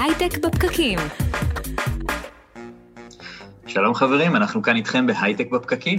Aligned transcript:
הייטק 0.00 0.38
בפקקים. 0.38 0.98
שלום 3.66 3.94
חברים, 3.94 4.36
אנחנו 4.36 4.62
כאן 4.62 4.76
איתכם 4.76 5.06
בהייטק 5.06 5.50
בפקקים. 5.50 5.98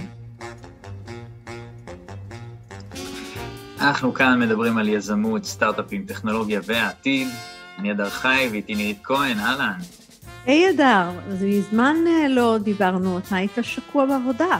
אנחנו 3.80 4.14
כאן 4.14 4.40
מדברים 4.40 4.78
על 4.78 4.88
יזמות, 4.88 5.44
סטארט-אפים, 5.44 6.04
טכנולוגיה 6.06 6.60
והעתיד. 6.64 7.28
אני 7.78 7.92
אדר 7.92 8.10
חי 8.10 8.48
ואיתי 8.50 8.74
נירית 8.74 8.98
כהן, 9.04 9.38
אהלן. 9.38 9.78
היי 10.46 10.70
אדר, 10.70 11.10
אז 11.30 11.42
מזמן 11.42 11.96
אה, 12.06 12.28
לא 12.28 12.58
דיברנו, 12.62 13.18
אתה 13.18 13.36
היית 13.36 13.58
שקוע 13.62 14.06
בעבודה. 14.06 14.58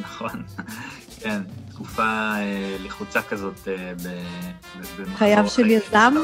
נכון, 0.00 0.42
כן, 1.20 1.40
תקופה 1.70 2.32
אה, 2.36 2.76
לחוצה 2.84 3.22
כזאת 3.22 3.68
אה, 3.68 3.92
חייו 5.16 5.48
של 5.48 5.70
יזם? 5.70 6.14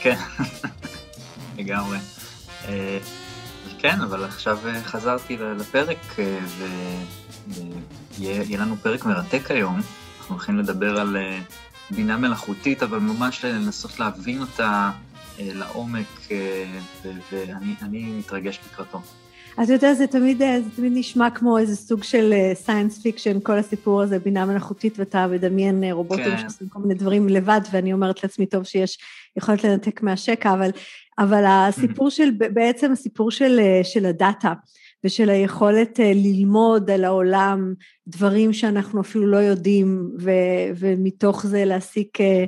כן, 0.00 0.16
לגמרי. 1.58 1.98
אה, 2.64 2.98
כן, 3.78 4.00
אבל 4.00 4.24
עכשיו 4.24 4.58
אה, 4.66 4.82
חזרתי 4.82 5.36
לפרק, 5.36 6.18
אה, 6.18 6.38
ויהיה 8.18 8.58
לנו 8.58 8.76
פרק 8.76 9.04
מרתק 9.04 9.50
היום. 9.50 9.80
אנחנו 10.18 10.34
הולכים 10.34 10.58
לדבר 10.58 11.00
על 11.00 11.16
בינה 11.90 12.16
מלאכותית, 12.16 12.82
אבל 12.82 12.98
ממש 12.98 13.44
לנסות 13.44 14.00
להבין 14.00 14.40
אותה 14.40 14.90
לעומק, 15.38 16.28
ואני 17.32 18.02
מתרגש 18.18 18.60
לקראתו. 18.66 19.02
אתה 19.62 19.72
יודע, 19.72 19.94
זה 19.94 20.06
תמיד, 20.06 20.38
זה 20.38 20.70
תמיד 20.76 20.92
נשמע 20.94 21.30
כמו 21.30 21.58
איזה 21.58 21.76
סוג 21.76 22.02
של 22.02 22.34
science 22.54 23.02
fiction, 23.02 23.40
כל 23.42 23.58
הסיפור 23.58 24.02
הזה, 24.02 24.18
בינה 24.18 24.46
מלאכותית, 24.46 24.98
ואתה 24.98 25.26
מדמיין 25.26 25.84
רובוטים 25.84 26.24
כן. 26.24 26.38
שעושים 26.38 26.68
כל 26.68 26.78
מיני 26.78 26.94
דברים 26.94 27.28
לבד, 27.28 27.60
ואני 27.72 27.92
אומרת 27.92 28.22
לעצמי, 28.22 28.46
טוב 28.46 28.64
שיש 28.64 28.98
יכולת 29.36 29.64
לנתק 29.64 30.02
מהשקע, 30.02 30.52
אבל 30.52 30.70
אבל 31.18 31.44
הסיפור 31.46 32.10
של, 32.10 32.30
בעצם 32.30 32.92
הסיפור 32.92 33.30
של, 33.30 33.60
של 33.82 34.06
הדאטה 34.06 34.52
ושל 35.04 35.30
היכולת 35.30 36.00
אה, 36.00 36.12
ללמוד 36.14 36.90
על 36.90 37.04
העולם 37.04 37.74
דברים 38.06 38.52
שאנחנו 38.52 39.00
אפילו 39.00 39.26
לא 39.26 39.36
יודעים 39.36 40.10
ו, 40.20 40.30
ומתוך 40.76 41.46
זה 41.46 41.64
להסיק 41.64 42.20
אה, 42.20 42.44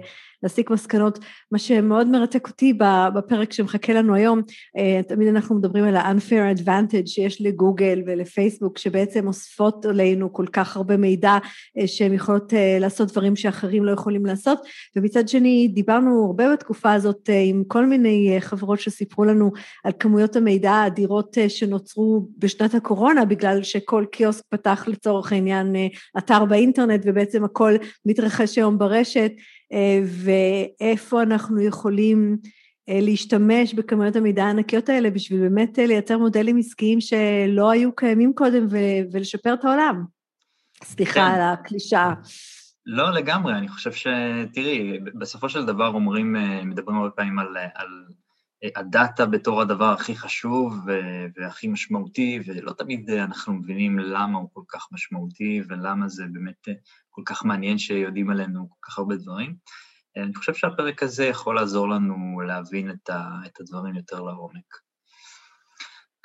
להסיק 0.47 0.71
מסקנות. 0.71 1.19
מה 1.53 1.59
שמאוד 1.59 2.07
מרתק 2.07 2.49
אותי 2.49 2.73
בפרק 3.15 3.53
שמחכה 3.53 3.93
לנו 3.93 4.15
היום, 4.15 4.43
אה, 4.79 5.01
תמיד 5.09 5.29
אנחנו 5.29 5.55
מדברים 5.55 5.85
על 5.85 5.97
ה-unfair 5.97 6.59
advantage 6.59 7.07
שיש 7.07 7.43
לגוגל 7.43 8.03
ולפייסבוק, 8.07 8.79
שבעצם 8.79 9.27
אוספות 9.27 9.85
עלינו 9.85 10.33
כל 10.33 10.47
כך 10.53 10.77
הרבה 10.77 10.97
מידע 10.97 11.39
אה, 11.79 11.87
שהן 11.87 12.13
יכולות 12.13 12.55
אה, 12.55 12.79
לעשות 12.81 13.13
דברים 13.13 13.37
שאחרים 13.37 13.85
לא 13.85 13.91
יכולים 13.91 14.27
לעשות, 14.27 14.59
ומצד 14.97 15.29
שני 15.29 15.69
דיברנו 15.69 16.27
הרבה 16.27 16.53
בתקופה 16.53 16.93
הזאת 16.93 17.31
עם 17.45 17.63
כל 17.69 17.87
מיני 17.87 18.37
חברות 18.41 18.81
שסיפרו 18.81 19.25
לנו 19.25 19.53
על 19.85 19.93
כמויות 20.01 20.37
המידע 20.37 20.73
האדירות 20.73 21.39
שנוצרו 21.49 22.29
בשנת 22.39 22.75
הקורונה, 22.75 23.25
בגלל 23.25 23.63
שכל 23.63 24.05
קיוסק 24.13 24.45
פתח 24.49 24.85
לצורך 24.89 25.33
העניין 25.33 25.77
אתר 26.19 26.45
באינטרנט 26.45 27.03
ובעצם 27.05 27.45
הכל 27.45 27.73
מתרחש 28.07 28.59
היום 28.59 28.79
ברשת. 28.79 29.33
אה, 29.73 30.01
ואיפה 30.05 31.23
אנחנו 31.23 31.61
יכולים 31.61 32.37
אה, 32.89 32.99
להשתמש 33.03 33.75
בכמויות 33.75 34.17
המידע 34.17 34.45
הענקיות 34.45 34.89
האלה 34.89 35.11
בשביל 35.11 35.41
באמת 35.41 35.79
אה, 35.79 35.87
לייצר 35.87 36.19
מודלים 36.19 36.59
עסקיים 36.59 37.01
שלא 37.01 37.71
היו 37.71 37.95
קיימים 37.95 38.33
קודם 38.35 38.67
ולשפר 39.13 39.55
את 39.55 39.65
העולם. 39.65 40.05
סליחה 40.85 41.13
כן. 41.13 41.21
על 41.21 41.41
הקלישאה. 41.41 42.15
לא, 42.87 43.11
לגמרי, 43.11 43.55
אני 43.55 43.69
חושב 43.69 43.93
ש... 43.93 44.07
תראי, 44.53 44.99
בסופו 45.15 45.49
של 45.49 45.67
דבר 45.67 45.87
אומרים, 45.87 46.37
מדברים 46.65 46.99
הרבה 46.99 47.11
פעמים 47.11 47.39
על, 47.39 47.57
על 47.75 47.89
הדאטה 48.77 49.27
בתור 49.27 49.63
הדבר 49.63 49.93
הכי 49.93 50.17
חשוב 50.17 50.87
והכי 51.37 51.69
משמעותי, 51.69 52.41
ולא 52.47 52.73
תמיד 52.73 53.11
אנחנו 53.11 53.55
מבינים 53.55 53.99
למה 53.99 54.39
הוא 54.39 54.49
כל 54.53 54.63
כך 54.69 54.89
משמעותי 54.93 55.63
ולמה 55.69 56.09
זה 56.09 56.25
באמת 56.33 56.69
כל 57.11 57.23
כך 57.27 57.45
מעניין 57.45 57.79
שיודעים 57.79 58.31
עלינו 58.31 58.69
כל 58.69 58.91
כך 58.91 58.99
הרבה 58.99 59.17
דברים. 59.17 59.57
אני 60.17 60.35
חושב 60.35 60.55
שהפרק 60.55 61.03
הזה 61.03 61.25
יכול 61.25 61.57
לעזור 61.57 61.89
לנו 61.89 62.41
להבין 62.47 62.91
את, 62.91 63.11
הדברים 63.61 63.95
יותר 63.95 64.21
לעומק. 64.21 64.87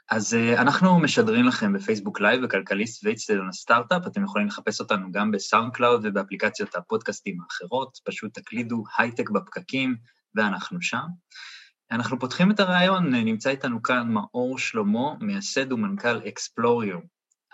אז 0.10 0.34
אנחנו 0.34 1.00
משדרים 1.00 1.48
לכם 1.48 1.74
בפייסבוק 1.74 2.22
live, 2.22 2.44
בכלכליסט 2.44 3.06
ואצטדיון 3.06 3.50
הסטארט-אפ, 3.50 4.08
אתם 4.08 4.24
יכולים 4.24 4.48
לחפש 4.48 4.80
אותנו 4.80 5.12
גם 5.12 5.32
ב 5.32 5.74
SoundCloud 5.74 6.02
ובאפליקציות 6.04 6.76
הפודקאסטים 6.76 7.38
האחרות, 7.42 7.98
פשוט 8.06 8.40
תקלידו 8.40 8.84
הייטק 8.98 9.30
בפקקים 9.30 9.96
ואנחנו 10.36 10.82
שם. 10.82 11.06
אנחנו 11.92 12.20
פותחים 12.20 12.52
את 12.52 12.60
הריאיון, 12.60 13.16
נמצא 13.16 13.50
איתנו 13.50 13.84
כאן 13.84 14.08
מאור 14.08 14.58
שלמה, 14.58 15.14
מייסד 15.22 15.72
ומנכ"ל 15.72 16.18
אקספלוריום. 16.28 16.98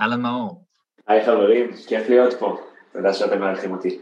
אהלן 0.01 0.21
מאור. 0.21 0.65
היי 1.07 1.25
חברים, 1.25 1.69
כיף 1.87 2.09
להיות 2.09 2.33
פה, 2.33 2.57
תודה 2.93 3.13
שאתם 3.13 3.39
מארחים 3.39 3.71
אותי. 3.71 3.99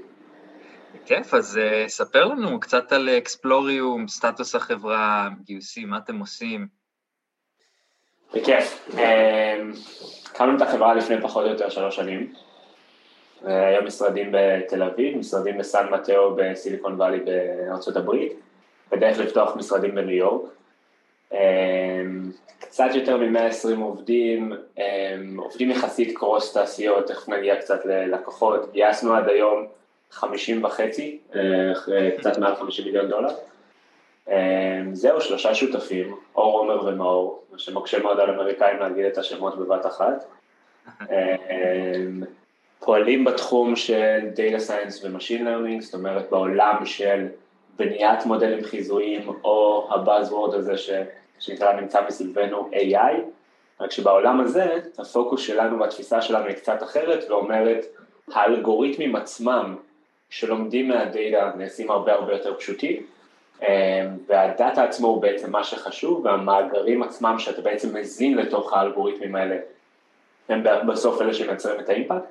כיף, 1.05 1.33
אז 1.33 1.59
אה, 1.59 1.89
ספר 1.89 2.25
לנו 2.25 2.59
קצת 2.59 2.91
על 2.91 3.09
אקספלוריום, 3.09 4.07
סטטוס 4.07 4.55
החברה, 4.55 5.29
גיוסים, 5.43 5.89
מה 5.89 5.97
אתם 5.97 6.19
עושים. 6.19 6.67
בכיף. 8.33 8.89
אמ, 8.93 9.71
הקמנו 10.25 10.57
את 10.57 10.61
החברה 10.61 10.95
לפני 10.95 11.21
פחות 11.21 11.45
או 11.45 11.49
יותר 11.49 11.69
שלוש 11.69 11.95
שנים. 11.95 12.33
היום 13.43 13.85
משרדים 13.85 14.31
בתל 14.31 14.83
אביב, 14.83 15.17
משרדים 15.17 15.57
בסן 15.57 15.89
מטאו 15.91 16.35
בסיליקון 16.35 16.93
וואלי 16.93 17.19
בארצות 17.19 17.95
הברית. 17.95 18.44
בדרך 18.91 19.17
לפתוח 19.17 19.55
משרדים 19.55 19.95
בניו 19.95 20.15
יורק. 20.15 20.49
אמ, 21.33 22.31
קצת 22.59 22.89
יותר 22.95 23.17
מ-120 23.17 23.81
עובדים, 23.81 24.53
אמ, 24.77 25.37
עובדים 25.37 25.71
יחסית 25.71 26.17
קרוס 26.17 26.53
תעשיות, 26.53 27.07
תכף 27.07 27.29
נגיע 27.29 27.55
קצת 27.55 27.85
ללקוחות, 27.85 28.71
גייסנו 28.73 29.13
עד 29.15 29.29
היום 29.29 29.65
50 30.11 30.63
וחצי, 30.63 31.19
אחרי 31.71 32.11
קצת 32.17 32.37
מעל 32.37 32.55
50 32.55 32.85
מיליון 32.85 33.09
דולר. 33.09 33.35
אמ, 34.27 34.95
זהו, 34.95 35.21
שלושה 35.21 35.55
שותפים, 35.55 36.15
אור 36.35 36.59
עומר 36.59 36.85
ומאור, 36.85 37.43
מה 37.51 37.59
שמקשה 37.59 37.99
מאוד 37.99 38.19
על 38.19 38.29
אמריקאים 38.29 38.79
להגיד 38.79 39.05
את 39.05 39.17
השמות 39.17 39.57
בבת 39.57 39.85
אחת. 39.85 40.25
פועלים 42.79 43.25
בתחום 43.25 43.75
של 43.75 44.19
Data 44.35 44.69
Science 44.69 45.03
ו-Machine 45.03 45.41
Learning, 45.41 45.81
זאת 45.81 45.93
אומרת 45.93 46.29
בעולם 46.29 46.85
של 46.85 47.27
בניית 47.77 48.25
מודלים 48.25 48.63
חיזויים 48.63 49.29
או 49.43 49.87
הבאזוורד 49.91 50.53
הזה 50.53 50.77
ש, 50.77 50.89
שנקרא 51.39 51.73
נמצא 51.73 52.01
מסביבנו 52.07 52.69
AI, 52.73 53.15
רק 53.79 53.91
שבעולם 53.91 54.39
הזה 54.39 54.79
הפוקוס 54.99 55.41
שלנו 55.41 55.79
והתפיסה 55.79 56.21
שלנו 56.21 56.45
היא 56.45 56.55
קצת 56.55 56.83
אחרת 56.83 57.29
ואומרת 57.29 57.85
האלגוריתמים 58.33 59.15
עצמם 59.15 59.75
שלומדים 60.29 60.87
מהדאטה 60.87 61.51
נעשים 61.57 61.91
הרבה 61.91 62.13
הרבה 62.13 62.33
יותר 62.33 62.55
פשוטים 62.55 63.05
אמ, 63.61 63.67
והדאטה 64.27 64.83
עצמו 64.83 65.07
הוא 65.07 65.21
בעצם 65.21 65.51
מה 65.51 65.63
שחשוב 65.63 66.25
והמאגרים 66.25 67.03
עצמם 67.03 67.35
שאתה 67.39 67.61
בעצם 67.61 67.97
מזין 67.97 68.37
לתוך 68.37 68.73
האלגוריתמים 68.73 69.35
האלה 69.35 69.55
הם 70.49 70.63
בסוף 70.87 71.21
אלה 71.21 71.33
שמייצרים 71.33 71.79
את 71.79 71.89
האימפקט. 71.89 72.25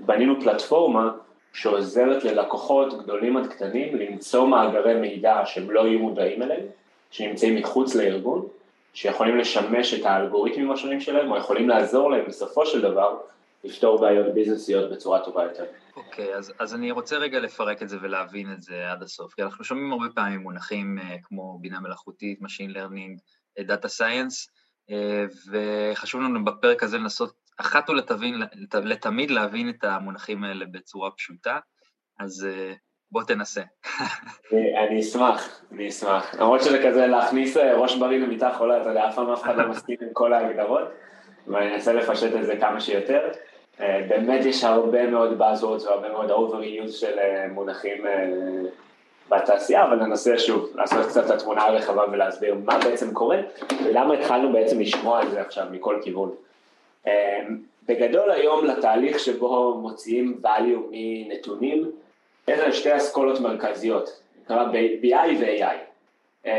בנינו 0.00 0.40
פלטפורמה 0.40 1.10
שעוזרת 1.58 2.24
ללקוחות 2.24 3.02
גדולים 3.02 3.36
עד 3.36 3.46
קטנים 3.46 3.96
למצוא 3.96 4.46
מאגרי 4.46 4.94
מידע 4.94 5.42
שהם 5.46 5.70
לא 5.70 5.86
יהיו 5.86 5.98
מודעים 5.98 6.42
אליהם, 6.42 6.66
שנמצאים 7.10 7.56
מחוץ 7.56 7.94
לארגון, 7.94 8.46
שיכולים 8.94 9.38
לשמש 9.38 9.94
את 9.94 10.04
האלגוריתמים 10.04 10.70
השונים 10.70 11.00
שלהם, 11.00 11.30
או 11.30 11.36
יכולים 11.36 11.68
לעזור 11.68 12.10
להם 12.10 12.24
בסופו 12.28 12.66
של 12.66 12.80
דבר 12.80 13.18
לפתור 13.64 14.00
בעיות 14.00 14.34
ביזנסיות 14.34 14.90
בצורה 14.90 15.24
טובה 15.24 15.42
יותר. 15.42 15.64
אוקיי, 15.96 16.34
okay, 16.34 16.36
אז, 16.36 16.52
אז 16.58 16.74
אני 16.74 16.90
רוצה 16.90 17.16
רגע 17.16 17.40
לפרק 17.40 17.82
את 17.82 17.88
זה 17.88 17.96
ולהבין 18.02 18.52
את 18.52 18.62
זה 18.62 18.90
עד 18.90 19.02
הסוף, 19.02 19.34
כי 19.34 19.42
אנחנו 19.42 19.64
שומעים 19.64 19.92
הרבה 19.92 20.06
פעמים 20.14 20.40
מונחים 20.40 20.98
uh, 20.98 21.02
כמו 21.22 21.58
בינה 21.60 21.80
מלאכותית, 21.80 22.38
Machine 22.40 22.74
Learning, 22.74 23.18
uh, 23.60 23.62
Data 23.62 23.88
Science, 23.98 24.48
uh, 24.90 24.92
וחשוב 25.50 26.20
לנו 26.20 26.44
בפרק 26.44 26.82
הזה 26.82 26.98
לנסות 26.98 27.34
אחת 27.60 27.90
ולתבין, 27.90 28.34
לתמיד 28.84 29.30
להבין 29.30 29.68
את 29.68 29.84
המונחים 29.84 30.44
האלה 30.44 30.64
בצורה 30.72 31.10
פשוטה, 31.10 31.58
אז 32.20 32.46
אה, 32.50 32.72
בוא 33.10 33.22
תנסה. 33.22 33.62
אני 34.88 35.00
אשמח, 35.00 35.62
אני 35.72 35.88
אשמח. 35.88 36.34
למרות 36.34 36.62
שזה 36.62 36.82
כזה 36.86 37.06
להכניס 37.06 37.56
אה, 37.56 37.74
ראש 37.74 37.96
בריא 37.96 38.18
למיטה 38.18 38.54
חולה, 38.58 38.80
אתה 38.82 38.88
יודע, 38.88 39.08
אף 39.08 39.14
פעם 39.14 39.30
אף 39.30 39.42
אחד 39.42 39.56
לא 39.56 39.68
מסכים 39.68 39.96
עם 40.00 40.08
כל 40.12 40.32
ההגדרות, 40.32 40.88
ואני 41.46 41.74
אנסה 41.74 41.92
לפשט 41.92 42.36
את 42.36 42.46
זה 42.46 42.56
כמה 42.56 42.80
שיותר. 42.80 43.28
אה, 43.80 44.06
באמת 44.08 44.44
יש 44.44 44.64
הרבה 44.64 45.06
מאוד 45.06 45.40
buzzwords 45.40 45.86
והרבה 45.86 46.08
מאוד 46.08 46.30
overuse 46.30 46.92
של 46.92 47.18
מונחים 47.50 48.04
בתעשייה, 49.28 49.84
אבל 49.84 49.96
ננסה 49.96 50.38
שוב 50.38 50.72
לעשות 50.74 51.06
קצת 51.06 51.26
את 51.26 51.30
התמונה 51.30 51.62
הרחבה 51.62 52.04
ולהסביר 52.12 52.54
מה 52.64 52.78
בעצם 52.78 53.14
קורה 53.14 53.38
ולמה 53.84 54.14
התחלנו 54.14 54.52
בעצם 54.52 54.80
לשמוע 54.80 55.20
על 55.20 55.30
זה 55.30 55.40
עכשיו 55.40 55.66
מכל 55.70 55.98
כיוון. 56.02 56.34
אמ, 57.06 57.12
בגדול 57.88 58.30
היום 58.30 58.64
לתהליך 58.64 59.18
שבו 59.18 59.78
מוציאים 59.78 60.40
value 60.44 60.90
מנתונים, 60.90 61.90
יש 62.48 62.60
לנו 62.60 62.72
שתי 62.72 62.96
אסכולות 62.96 63.40
מרכזיות, 63.40 64.20
נקרא 64.42 64.66
BI 65.02 65.38
ו-AI. 65.40 65.76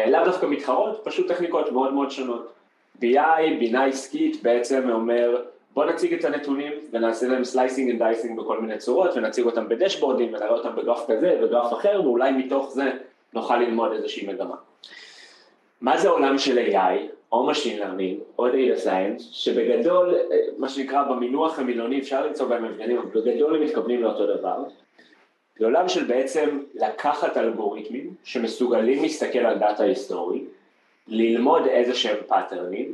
לאו 0.07 0.25
דווקא 0.25 0.45
מתחרות, 0.45 1.01
פשוט 1.03 1.27
טכניקות 1.27 1.71
מאוד 1.71 1.93
מאוד 1.93 2.11
שונות. 2.11 2.53
BI, 3.01 3.59
בינה 3.59 3.85
עסקית, 3.85 4.43
בעצם 4.43 4.89
אומר 4.89 5.43
בוא 5.73 5.85
נציג 5.85 6.13
את 6.13 6.25
הנתונים 6.25 6.73
ונעשה 6.91 7.27
להם 7.27 7.43
slicing 7.43 7.91
and 7.91 7.99
dicing 8.03 8.39
בכל 8.39 8.61
מיני 8.61 8.77
צורות 8.77 9.11
ונציג 9.15 9.45
אותם 9.45 9.69
בדשבורדים 9.69 10.33
ונראה 10.33 10.49
אותם 10.49 10.75
בגרף 10.75 11.05
כזה 11.11 11.39
וגרף 11.43 11.73
אחר 11.73 12.01
ואולי 12.03 12.31
מתוך 12.31 12.71
זה 12.71 12.91
נוכל 13.33 13.57
ללמוד 13.57 13.91
איזושהי 13.91 14.27
מגמה. 14.27 14.55
מה 15.81 15.97
זה 15.97 16.09
עולם 16.09 16.37
של 16.37 16.57
AI 16.57 17.18
או 17.31 17.51
Machine 17.51 17.79
Learning 17.79 18.39
או 18.39 18.47
Data 18.47 18.85
Science 18.85 19.23
שבגדול, 19.31 20.15
מה 20.57 20.69
שנקרא 20.69 21.03
במינוח 21.03 21.59
המילוני 21.59 21.99
אפשר 21.99 22.25
למצוא 22.25 22.47
בהם 22.47 22.65
הבדלים 22.65 22.97
אבל 22.97 23.21
בגדול 23.21 23.55
הם 23.55 23.61
מתכוונים 23.61 24.03
לאותו 24.03 24.37
דבר. 24.37 24.63
זה 25.59 25.65
עולם 25.65 25.89
של 25.89 26.03
בעצם 26.03 26.59
לקחת 26.75 27.37
אלגוריתמים 27.37 28.13
שמסוגלים 28.23 29.01
להסתכל 29.01 29.39
על 29.39 29.57
דאטה 29.57 29.83
היסטורי 29.83 30.43
ללמוד 31.07 31.65
איזה 31.67 31.95
שהם 31.95 32.17
פאטרנים 32.27 32.93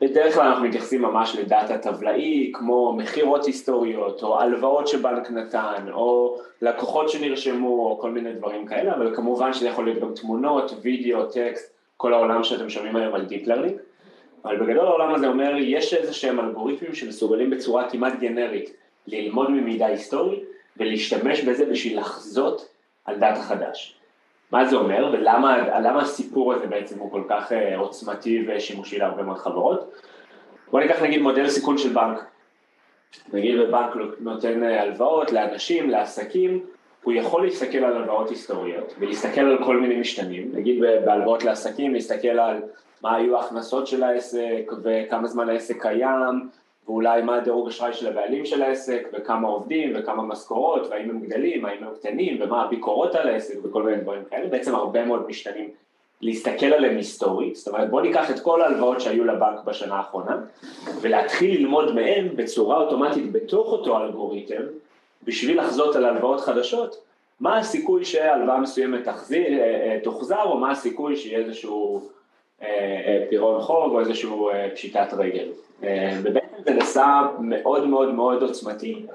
בדרך 0.00 0.34
כלל 0.34 0.46
אנחנו 0.46 0.64
מתייחסים 0.64 1.02
ממש 1.02 1.36
לדאטה 1.36 1.78
טבלאי, 1.78 2.50
כמו 2.54 2.92
מכירות 2.92 3.44
היסטוריות, 3.44 4.22
או 4.22 4.40
הלוואות 4.40 4.88
שבנק 4.88 5.30
נתן, 5.30 5.86
או 5.92 6.38
לקוחות 6.62 7.08
שנרשמו, 7.08 7.90
או 7.90 7.98
כל 8.00 8.10
מיני 8.10 8.32
דברים 8.32 8.66
כאלה, 8.66 8.94
אבל 8.94 9.16
כמובן 9.16 9.52
שזה 9.52 9.68
יכול 9.68 9.84
להיות 9.84 9.98
גם 10.00 10.14
תמונות, 10.14 10.72
וידאו, 10.82 11.24
טקסט, 11.24 11.75
כל 11.96 12.14
העולם 12.14 12.44
שאתם 12.44 12.68
שומעים 12.68 12.96
היום 12.96 13.14
על 13.14 13.26
Deep 13.30 13.46
Learning. 13.46 13.78
אבל 14.44 14.56
בגדול 14.56 14.86
העולם 14.86 15.14
הזה 15.14 15.26
אומר, 15.26 15.52
יש 15.58 15.94
איזה 15.94 16.12
שהם 16.12 16.40
אלגוריתמים 16.40 16.94
שמסוגלים 16.94 17.50
בצורה 17.50 17.90
כמעט 17.90 18.12
גנרית 18.20 18.70
ללמוד 19.06 19.50
ממידע 19.50 19.86
היסטורי, 19.86 20.40
ולהשתמש 20.76 21.40
בזה 21.40 21.66
בשביל 21.66 21.98
לחזות 21.98 22.68
על 23.04 23.18
דאטה 23.18 23.42
חדש. 23.42 23.96
מה 24.52 24.64
זה 24.64 24.76
אומר 24.76 25.10
ולמה 25.12 26.00
הסיפור 26.00 26.54
הזה 26.54 26.66
בעצם 26.66 26.98
הוא 26.98 27.10
כל 27.10 27.22
כך 27.28 27.52
אה, 27.52 27.76
עוצמתי 27.76 28.44
ושימושי 28.48 28.98
להרבה 28.98 29.22
מאוד 29.22 29.38
חברות. 29.38 29.92
בוא 30.70 30.80
ניקח 30.80 31.02
נגיד 31.02 31.22
מודל 31.22 31.48
סיכון 31.48 31.78
של 31.78 31.92
בנק. 31.92 32.24
נגיד 33.32 33.60
בבנק 33.60 33.96
נותן 34.20 34.62
אה, 34.62 34.82
הלוואות 34.82 35.32
לאנשים, 35.32 35.90
לעסקים, 35.90 36.66
הוא 37.06 37.14
יכול 37.14 37.44
להסתכל 37.44 37.78
על 37.78 37.96
הלוואות 37.96 38.30
היסטוריות 38.30 38.94
ולהסתכל 38.98 39.40
על 39.40 39.64
כל 39.64 39.76
מיני 39.76 40.00
משתנים, 40.00 40.50
נגיד 40.54 40.80
בהלוואות 41.04 41.44
לעסקים, 41.44 41.94
להסתכל 41.94 42.28
על 42.28 42.56
מה 43.02 43.16
היו 43.16 43.36
ההכנסות 43.36 43.86
של 43.86 44.02
העסק 44.02 44.72
וכמה 44.82 45.28
זמן 45.28 45.48
העסק 45.48 45.82
קיים 45.82 46.48
ואולי 46.86 47.22
מה 47.22 47.36
הדירוג 47.36 47.68
אשראי 47.68 47.92
של 47.92 48.06
הבעלים 48.06 48.46
של 48.46 48.62
העסק, 48.62 49.08
וכמה 49.12 49.48
עובדים, 49.48 49.92
וכמה 49.94 50.22
משכורות, 50.22 50.86
והאם 50.90 51.10
הם 51.10 51.20
גדלים, 51.20 51.64
האם 51.64 51.84
הם 51.84 51.94
קטנים, 51.94 52.38
ומה 52.40 52.62
הביקורות 52.62 53.14
על 53.14 53.28
העסק, 53.28 53.54
וכל 53.62 53.82
מיני 53.82 53.96
דברים 53.96 54.22
כאלה, 54.30 54.48
בעצם 54.48 54.74
הרבה 54.74 55.04
מאוד 55.04 55.28
משתנים 55.28 55.70
להסתכל 56.20 56.66
עליהם 56.66 56.96
היסטורית, 56.96 57.56
זאת 57.56 57.68
אומרת 57.68 57.90
בוא 57.90 58.00
ניקח 58.00 58.30
את 58.30 58.40
כל 58.40 58.62
ההלוואות 58.62 59.00
שהיו 59.00 59.24
לבנק 59.24 59.64
בשנה 59.64 59.94
האחרונה, 59.94 60.36
ולהתחיל 61.00 61.60
ללמוד 61.60 61.94
מהם 61.94 62.28
בצורה 62.36 62.76
אוטומטית 62.76 63.32
בתוך 63.32 63.72
אותו 63.72 63.98
אלגוריתם, 63.98 64.62
בשביל 65.24 65.60
לחזות 65.60 65.96
על 65.96 66.04
הלוואות 66.04 66.40
חדשות, 66.40 67.06
מה 67.40 67.58
הסיכוי 67.58 68.04
שהלוואה 68.04 68.60
מסוימת 68.60 69.04
תחזיר, 69.04 69.46
אה, 69.46 69.58
אה, 69.58 69.98
תוחזר, 70.04 70.42
או 70.42 70.58
מה 70.58 70.70
הסיכוי 70.70 71.16
שיהיה 71.16 71.38
איזשהו 71.38 72.08
אה, 72.62 73.24
פירעון 73.30 73.60
חוב, 73.60 73.92
או 73.92 74.00
איזשהו 74.00 74.50
פשיטת 74.74 75.14
רגל. 75.18 75.48
ובעצם 76.22 76.56
זה 76.64 76.74
נעשה 76.74 77.26
מאוד 77.40 77.86
מאוד 77.86 78.14
מאוד 78.14 78.42
עוצמתי, 78.42 79.06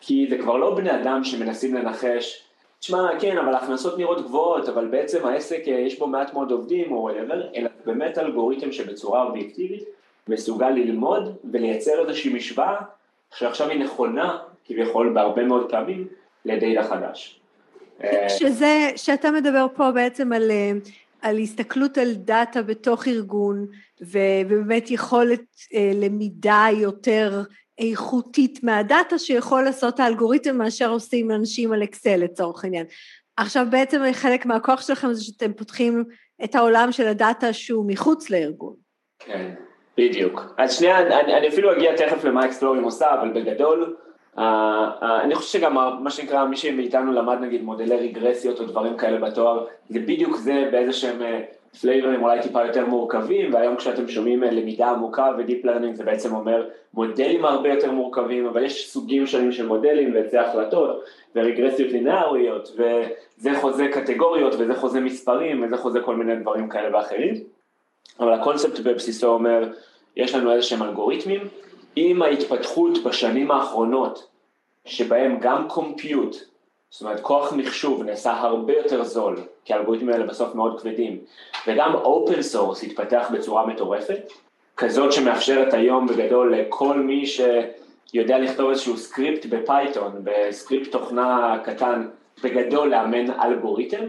כי 0.00 0.26
זה 0.30 0.38
כבר 0.38 0.56
לא 0.56 0.74
בני 0.74 0.94
אדם 0.94 1.24
שמנסים 1.24 1.74
לנחש, 1.74 2.44
תשמע, 2.80 3.08
כן, 3.20 3.38
אבל 3.38 3.54
ההכנסות 3.54 3.98
נראות 3.98 4.24
גבוהות, 4.24 4.68
אבל 4.68 4.86
בעצם 4.86 5.26
העסק 5.26 5.62
יש 5.66 5.98
בו 5.98 6.06
מעט 6.06 6.34
מאוד 6.34 6.50
עובדים 6.50 6.92
או 6.92 7.10
whatever, 7.10 7.56
אלא 7.56 7.70
באמת 7.86 8.18
אלגוריתם 8.18 8.72
שבצורה 8.72 9.22
אובייקטיבית 9.22 9.84
מסוגל 10.28 10.70
ללמוד 10.70 11.36
ולייצר 11.52 12.00
איזושהי 12.00 12.34
משוואה 12.34 12.76
שעכשיו 13.34 13.68
היא 13.68 13.80
נכונה, 13.80 14.38
כביכול 14.64 15.12
בהרבה 15.14 15.44
מאוד 15.44 15.70
פעמים, 15.70 16.08
לדאטה 16.44 16.82
חדש. 16.88 17.40
שזה, 18.28 18.90
שאתה 18.96 19.30
מדבר 19.30 19.66
פה 19.76 19.90
בעצם 19.90 20.32
על 20.32 20.50
על 21.24 21.38
הסתכלות 21.38 21.98
על 21.98 22.12
דאטה 22.14 22.62
בתוך 22.62 23.08
ארגון, 23.08 23.66
ובאמת 24.00 24.90
יכולת 24.90 25.44
אה, 25.74 25.90
למידה 25.94 26.66
יותר 26.72 27.42
איכותית 27.78 28.62
מהדאטה 28.62 29.18
שיכול 29.18 29.62
לעשות 29.62 30.00
האלגוריתם 30.00 30.58
מאשר 30.58 30.90
עושים 30.90 31.30
אנשים 31.30 31.72
על 31.72 31.82
אקסל 31.82 32.16
לצורך 32.16 32.64
העניין. 32.64 32.86
עכשיו 33.36 33.66
בעצם 33.70 34.02
חלק 34.12 34.46
מהכוח 34.46 34.86
שלכם 34.86 35.12
זה 35.12 35.24
שאתם 35.24 35.52
פותחים 35.52 36.04
את 36.44 36.54
העולם 36.54 36.92
של 36.92 37.06
הדאטה 37.06 37.52
שהוא 37.52 37.84
מחוץ 37.88 38.30
לארגון. 38.30 38.74
כן, 39.18 39.54
בדיוק. 39.98 40.40
אז 40.58 40.72
שנייה, 40.72 41.20
אני, 41.20 41.34
אני 41.34 41.48
אפילו 41.48 41.72
אגיע 41.72 41.96
תכף 41.96 42.24
למה 42.24 42.46
אקספלורים 42.46 42.84
עושה, 42.84 43.14
אבל 43.14 43.32
בגדול, 43.32 43.96
אה, 44.36 44.40
אה, 44.40 45.04
אני 45.22 45.34
חושב 45.34 45.58
שגם 45.58 45.74
מה 46.02 46.10
שנקרא, 46.10 46.44
מי 46.44 46.56
שמאיתנו 46.56 47.12
למד 47.12 47.38
נגיד 47.40 47.62
מודלי 47.62 47.96
רגרסיות 47.96 48.60
או 48.60 48.64
דברים 48.64 48.96
כאלה 48.96 49.30
בתואר, 49.30 49.66
זה 49.88 50.00
בדיוק 50.00 50.36
זה 50.36 50.68
באיזה 50.72 50.92
שהם 50.92 51.22
פלייברים 51.80 52.22
אולי 52.22 52.42
טיפה 52.42 52.64
יותר 52.66 52.86
מורכבים, 52.86 53.54
והיום 53.54 53.76
כשאתם 53.76 54.08
שומעים 54.08 54.42
למידה 54.42 54.90
עמוקה 54.90 55.30
ו 55.38 55.43
deep 55.43 55.64
learning 55.64 55.94
זה 55.94 56.04
בעצם 56.04 56.34
אומר 56.34 56.68
מודלים 56.94 57.44
הרבה 57.44 57.68
יותר 57.68 57.90
מורכבים, 57.90 58.46
אבל 58.46 58.64
יש 58.64 58.90
סוגים 58.90 59.26
שונים 59.26 59.52
של 59.52 59.66
מודלים 59.66 60.14
ועצי 60.14 60.40
החלטות 60.40 61.04
ורגרסיות 61.36 61.92
לינאריות, 61.92 62.68
וזה 62.76 63.50
חוזה 63.60 63.88
קטגוריות 63.88 64.54
וזה 64.58 64.74
חוזה 64.74 65.00
מספרים 65.00 65.62
וזה 65.62 65.76
חוזה 65.76 66.00
כל 66.00 66.16
מיני 66.16 66.36
דברים 66.36 66.68
כאלה 66.68 66.96
ואחרים, 66.96 67.34
אבל 68.20 68.32
הקונספט 68.32 68.80
בבסיסו 68.80 69.26
אומר, 69.26 69.68
יש 70.16 70.34
לנו 70.34 70.52
איזה 70.52 70.62
שהם 70.62 70.82
אלגוריתמים, 70.82 71.40
עם 71.96 72.22
ההתפתחות 72.22 73.04
בשנים 73.04 73.50
האחרונות, 73.50 74.26
שבהם 74.84 75.38
גם 75.40 75.68
compute, 75.68 76.36
זאת 76.90 77.02
אומרת 77.02 77.20
כוח 77.20 77.52
מחשוב 77.52 78.02
נעשה 78.02 78.32
הרבה 78.32 78.72
יותר 78.72 79.04
זול, 79.04 79.36
כי 79.64 79.72
האלגוריתמים 79.72 80.12
האלה 80.12 80.26
בסוף 80.26 80.54
מאוד 80.54 80.80
כבדים, 80.80 81.18
וגם 81.66 81.94
open 81.94 82.42
source 82.42 82.82
התפתח 82.82 83.30
בצורה 83.32 83.66
מטורפת, 83.66 84.32
כזאת 84.76 85.12
שמאפשרת 85.12 85.74
היום 85.74 86.06
בגדול 86.06 86.56
לכל 86.56 86.98
מי 86.98 87.24
שיודע 87.26 88.38
לכתוב 88.38 88.70
איזשהו 88.70 88.96
סקריפט 88.96 89.46
ב 89.46 89.54
Python, 89.54 90.12
בסקריפט 90.24 90.92
תוכנה 90.92 91.58
קטן, 91.64 92.08
בגדול 92.42 92.90
לאמן 92.90 93.30
אלגוריתם, 93.30 94.04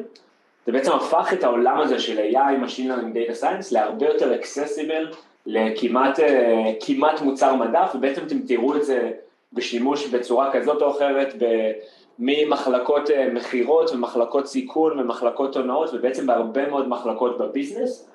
זה 0.66 0.72
בעצם 0.72 0.92
הפך 0.92 1.34
את 1.34 1.44
העולם 1.44 1.82
הזה 1.82 2.00
של 2.00 2.18
AI, 2.18 2.66
Machine 2.66 2.90
Learning 2.90 3.16
Data 3.16 3.42
Science 3.42 3.68
להרבה 3.72 4.06
יותר 4.06 4.36
accessible 4.36 5.12
לכמעט 5.46 6.20
כמעט 6.86 7.22
מוצר 7.22 7.56
מדף, 7.56 7.92
ובעצם 7.96 8.22
אתם 8.28 8.40
תראו 8.40 8.76
את 8.76 8.86
זה 8.86 9.12
בשימוש 9.54 10.08
בצורה 10.08 10.52
כזאת 10.54 10.82
או 10.82 10.92
אחרת 10.92 11.34
ממחלקות 12.20 13.10
מכירות 13.34 13.90
ומחלקות 13.92 14.48
סיכון 14.48 15.00
ומחלקות 15.00 15.58
הונאות 15.58 15.90
ובעצם 15.94 16.28
בהרבה 16.28 16.70
מאוד 16.70 16.90
מחלקות 16.90 17.38
בביזנס. 17.38 18.12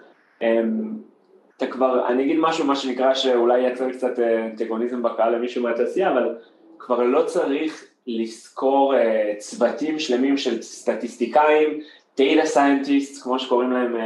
אתה 1.57 1.67
כבר, 1.67 2.09
אני 2.09 2.23
אגיד 2.23 2.37
משהו, 2.41 2.67
מה 2.67 2.77
שנקרא 2.77 3.15
שאולי 3.15 3.61
ייצר 3.61 3.91
קצת 3.91 4.19
אנטגוניזם 4.19 5.03
בקהל 5.03 5.35
למישהו 5.37 5.63
מהתעשייה, 5.63 6.13
אבל 6.13 6.37
כבר 6.79 7.03
לא 7.03 7.23
צריך 7.23 7.85
לזכור 8.07 8.95
צוותים 9.39 9.99
שלמים 9.99 10.37
של 10.37 10.63
סטטיסטיקאים, 10.63 11.81
Data 12.21 12.55
Scientists, 12.55 13.23
כמו 13.23 13.39
שקוראים 13.39 13.73
להם 13.73 13.97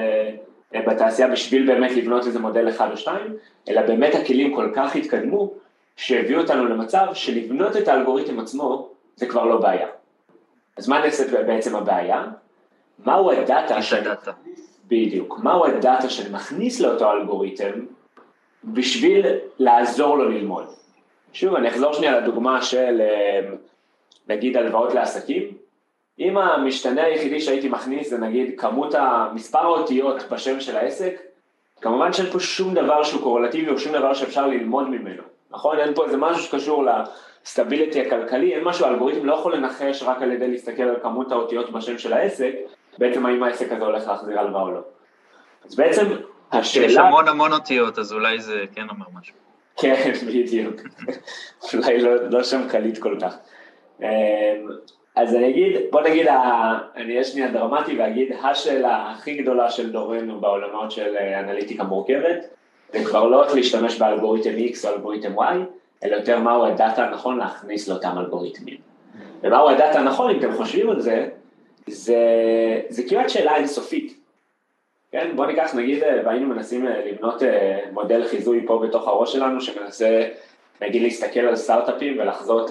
בתעשייה 0.80 1.28
בשביל 1.28 1.66
באמת 1.66 1.90
לבנות 1.90 2.26
איזה 2.26 2.38
מודל 2.38 2.68
אחד 2.68 2.90
או 2.90 2.96
שתיים, 2.96 3.36
אלא 3.68 3.82
באמת 3.82 4.14
הכלים 4.14 4.54
כל 4.54 4.70
כך 4.74 4.96
התקדמו, 4.96 5.52
שהביאו 5.96 6.40
אותנו 6.40 6.64
למצב 6.64 7.06
שלבנות 7.14 7.76
את 7.76 7.88
האלגוריתם 7.88 8.40
עצמו 8.40 8.88
זה 9.16 9.26
כבר 9.26 9.44
לא 9.44 9.56
בעיה. 9.56 9.88
אז 10.76 10.88
מה 10.88 10.98
נעשית 10.98 11.30
בעצם 11.30 11.76
הבעיה? 11.76 12.24
מהו 13.04 13.30
הדאטה 13.30 13.82
שאני... 13.82 14.08
בדיוק. 14.88 15.38
מהו 15.38 15.66
הדאטה 15.66 16.08
שאני 16.08 16.30
מכניס 16.30 16.80
לאותו 16.80 17.12
אלגוריתם 17.12 17.72
בשביל 18.64 19.26
לעזור 19.58 20.18
לו 20.18 20.28
ללמוד. 20.28 20.64
שוב, 21.32 21.54
אני 21.54 21.68
אחזור 21.68 21.92
שנייה 21.92 22.20
לדוגמה 22.20 22.62
של 22.62 23.02
נגיד 24.28 24.56
הלוואות 24.56 24.94
לעסקים, 24.94 25.53
אם 26.18 26.38
המשתנה 26.38 27.02
היחידי 27.02 27.40
שהייתי 27.40 27.68
מכניס 27.68 28.10
זה 28.10 28.18
נגיד 28.18 28.60
כמות 28.60 28.94
המספר 28.94 29.58
האותיות 29.58 30.22
בשם 30.30 30.60
של 30.60 30.76
העסק, 30.76 31.20
כמובן 31.80 32.12
שאין 32.12 32.30
פה 32.30 32.40
שום 32.40 32.74
דבר 32.74 33.02
שהוא 33.02 33.22
קורלטיבי 33.22 33.70
או 33.70 33.78
שום 33.78 33.92
דבר 33.92 34.14
שאפשר 34.14 34.46
ללמוד 34.46 34.88
ממנו, 34.88 35.22
נכון? 35.50 35.78
אין 35.78 35.94
פה 35.94 36.04
איזה 36.04 36.16
משהו 36.16 36.42
שקשור 36.42 36.84
לסטביליטי 36.84 38.00
הכלכלי, 38.00 38.54
אין 38.54 38.64
משהו, 38.64 38.86
האלגוריתם 38.86 39.26
לא 39.26 39.34
יכול 39.34 39.56
לנחש 39.56 40.02
רק 40.02 40.22
על 40.22 40.32
ידי 40.32 40.48
להסתכל 40.48 40.82
על 40.82 40.96
כמות 41.02 41.32
האותיות 41.32 41.72
בשם 41.72 41.98
של 41.98 42.12
העסק, 42.12 42.52
בעצם 42.98 43.26
האם 43.26 43.42
העסק 43.42 43.72
הזה 43.72 43.84
הולך 43.84 44.08
להחזיר 44.08 44.40
הלוואה 44.40 44.62
או 44.62 44.70
לא. 44.70 44.80
אז 45.64 45.76
בעצם 45.76 46.06
השאלה... 46.52 46.86
יש 46.86 46.96
המון 46.96 47.28
המון 47.28 47.52
אותיות, 47.52 47.98
אז 47.98 48.12
אולי 48.12 48.40
זה 48.40 48.64
כן 48.74 48.86
אומר 48.90 49.06
משהו. 49.20 49.34
כן, 49.76 50.12
בדיוק. 50.26 50.74
אולי 51.74 52.02
לא, 52.02 52.30
לא 52.30 52.42
שם 52.42 52.68
קליט 52.68 52.98
כל 52.98 53.16
כך. 53.20 53.36
אז 55.14 55.34
אני 55.34 55.50
אגיד, 55.50 55.76
בוא 55.90 56.00
נגיד, 56.00 56.26
אני 56.96 57.12
אהיה 57.12 57.24
שנייה 57.24 57.50
דרמטי 57.50 57.98
ואגיד, 57.98 58.32
השאלה 58.42 59.10
הכי 59.10 59.34
גדולה 59.34 59.70
של 59.70 59.92
דורנו 59.92 60.40
בעולמות 60.40 60.90
של 60.90 61.16
אה, 61.16 61.40
אנליטיקה 61.40 61.84
מורכבת, 61.84 62.46
זה 62.92 63.04
כבר 63.04 63.26
לא 63.26 63.44
איך 63.44 63.54
להשתמש 63.54 63.98
באלגוריתם 63.98 64.50
X 64.50 64.88
או 64.88 64.94
אלגוריתם 64.94 65.38
Y, 65.38 65.54
אלא 66.04 66.16
יותר 66.16 66.38
מהו 66.38 66.64
הדאטה 66.64 67.04
הנכון 67.04 67.38
להכניס 67.38 67.88
לאותם 67.88 68.18
אלגוריתמים. 68.18 68.76
ומהו 69.42 69.68
הדאטה 69.68 69.98
הנכון, 69.98 70.30
אם 70.30 70.38
אתם 70.38 70.52
חושבים 70.52 70.90
על 70.90 71.00
זה, 71.00 71.28
זה, 71.86 72.16
זה 72.88 73.02
כמעט 73.08 73.28
שאלה 73.28 73.56
אינסופית. 73.56 74.20
כן, 75.12 75.30
בוא 75.36 75.46
ניקח 75.46 75.74
נגיד, 75.74 76.02
אה, 76.02 76.20
והיינו 76.24 76.48
מנסים 76.48 76.86
אה, 76.86 77.04
לבנות 77.10 77.42
מודל 77.92 78.28
חיזוי 78.28 78.66
פה 78.66 78.82
בתוך 78.86 79.08
הראש 79.08 79.32
שלנו, 79.32 79.60
שמנסה 79.60 80.28
נגיד 80.80 81.02
להסתכל 81.02 81.40
על 81.40 81.56
סטארט-אפים 81.56 82.18
ולחזות 82.18 82.70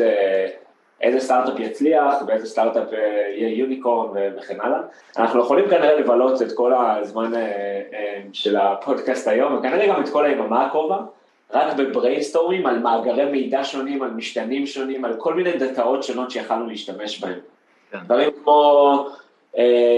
איזה 1.01 1.19
סטארט-אפ 1.19 1.59
יצליח 1.59 2.15
ואיזה 2.27 2.47
סטארט-אפ 2.47 2.93
אה, 2.93 2.99
יהיה 3.35 3.57
יוניקורן 3.57 4.09
וכן 4.37 4.61
הלאה. 4.61 4.79
אנחנו 5.17 5.39
יכולים 5.39 5.69
כנראה 5.69 5.99
לבלות 5.99 6.41
את 6.41 6.51
כל 6.51 6.73
הזמן 6.73 7.35
אה, 7.35 7.41
אה, 7.93 8.21
של 8.33 8.55
הפודקאסט 8.55 9.27
היום, 9.27 9.57
וכנראה 9.57 9.87
גם 9.87 10.01
את 10.03 10.09
כל 10.09 10.25
היממה 10.25 10.65
הקרובה, 10.65 10.97
רק 11.53 11.73
בבריינסטורמים 11.77 12.65
על 12.65 12.79
מאגרי 12.79 13.25
מידע 13.25 13.63
שונים, 13.63 14.03
על 14.03 14.09
משתנים 14.09 14.67
שונים, 14.67 15.05
על 15.05 15.15
כל 15.17 15.33
מיני 15.33 15.57
דאטאות 15.57 16.03
שונות 16.03 16.31
שיכלנו 16.31 16.67
להשתמש 16.67 17.19
בהם. 17.21 17.39
כן. 17.91 17.97
דברים 18.05 18.29
כמו 18.43 19.07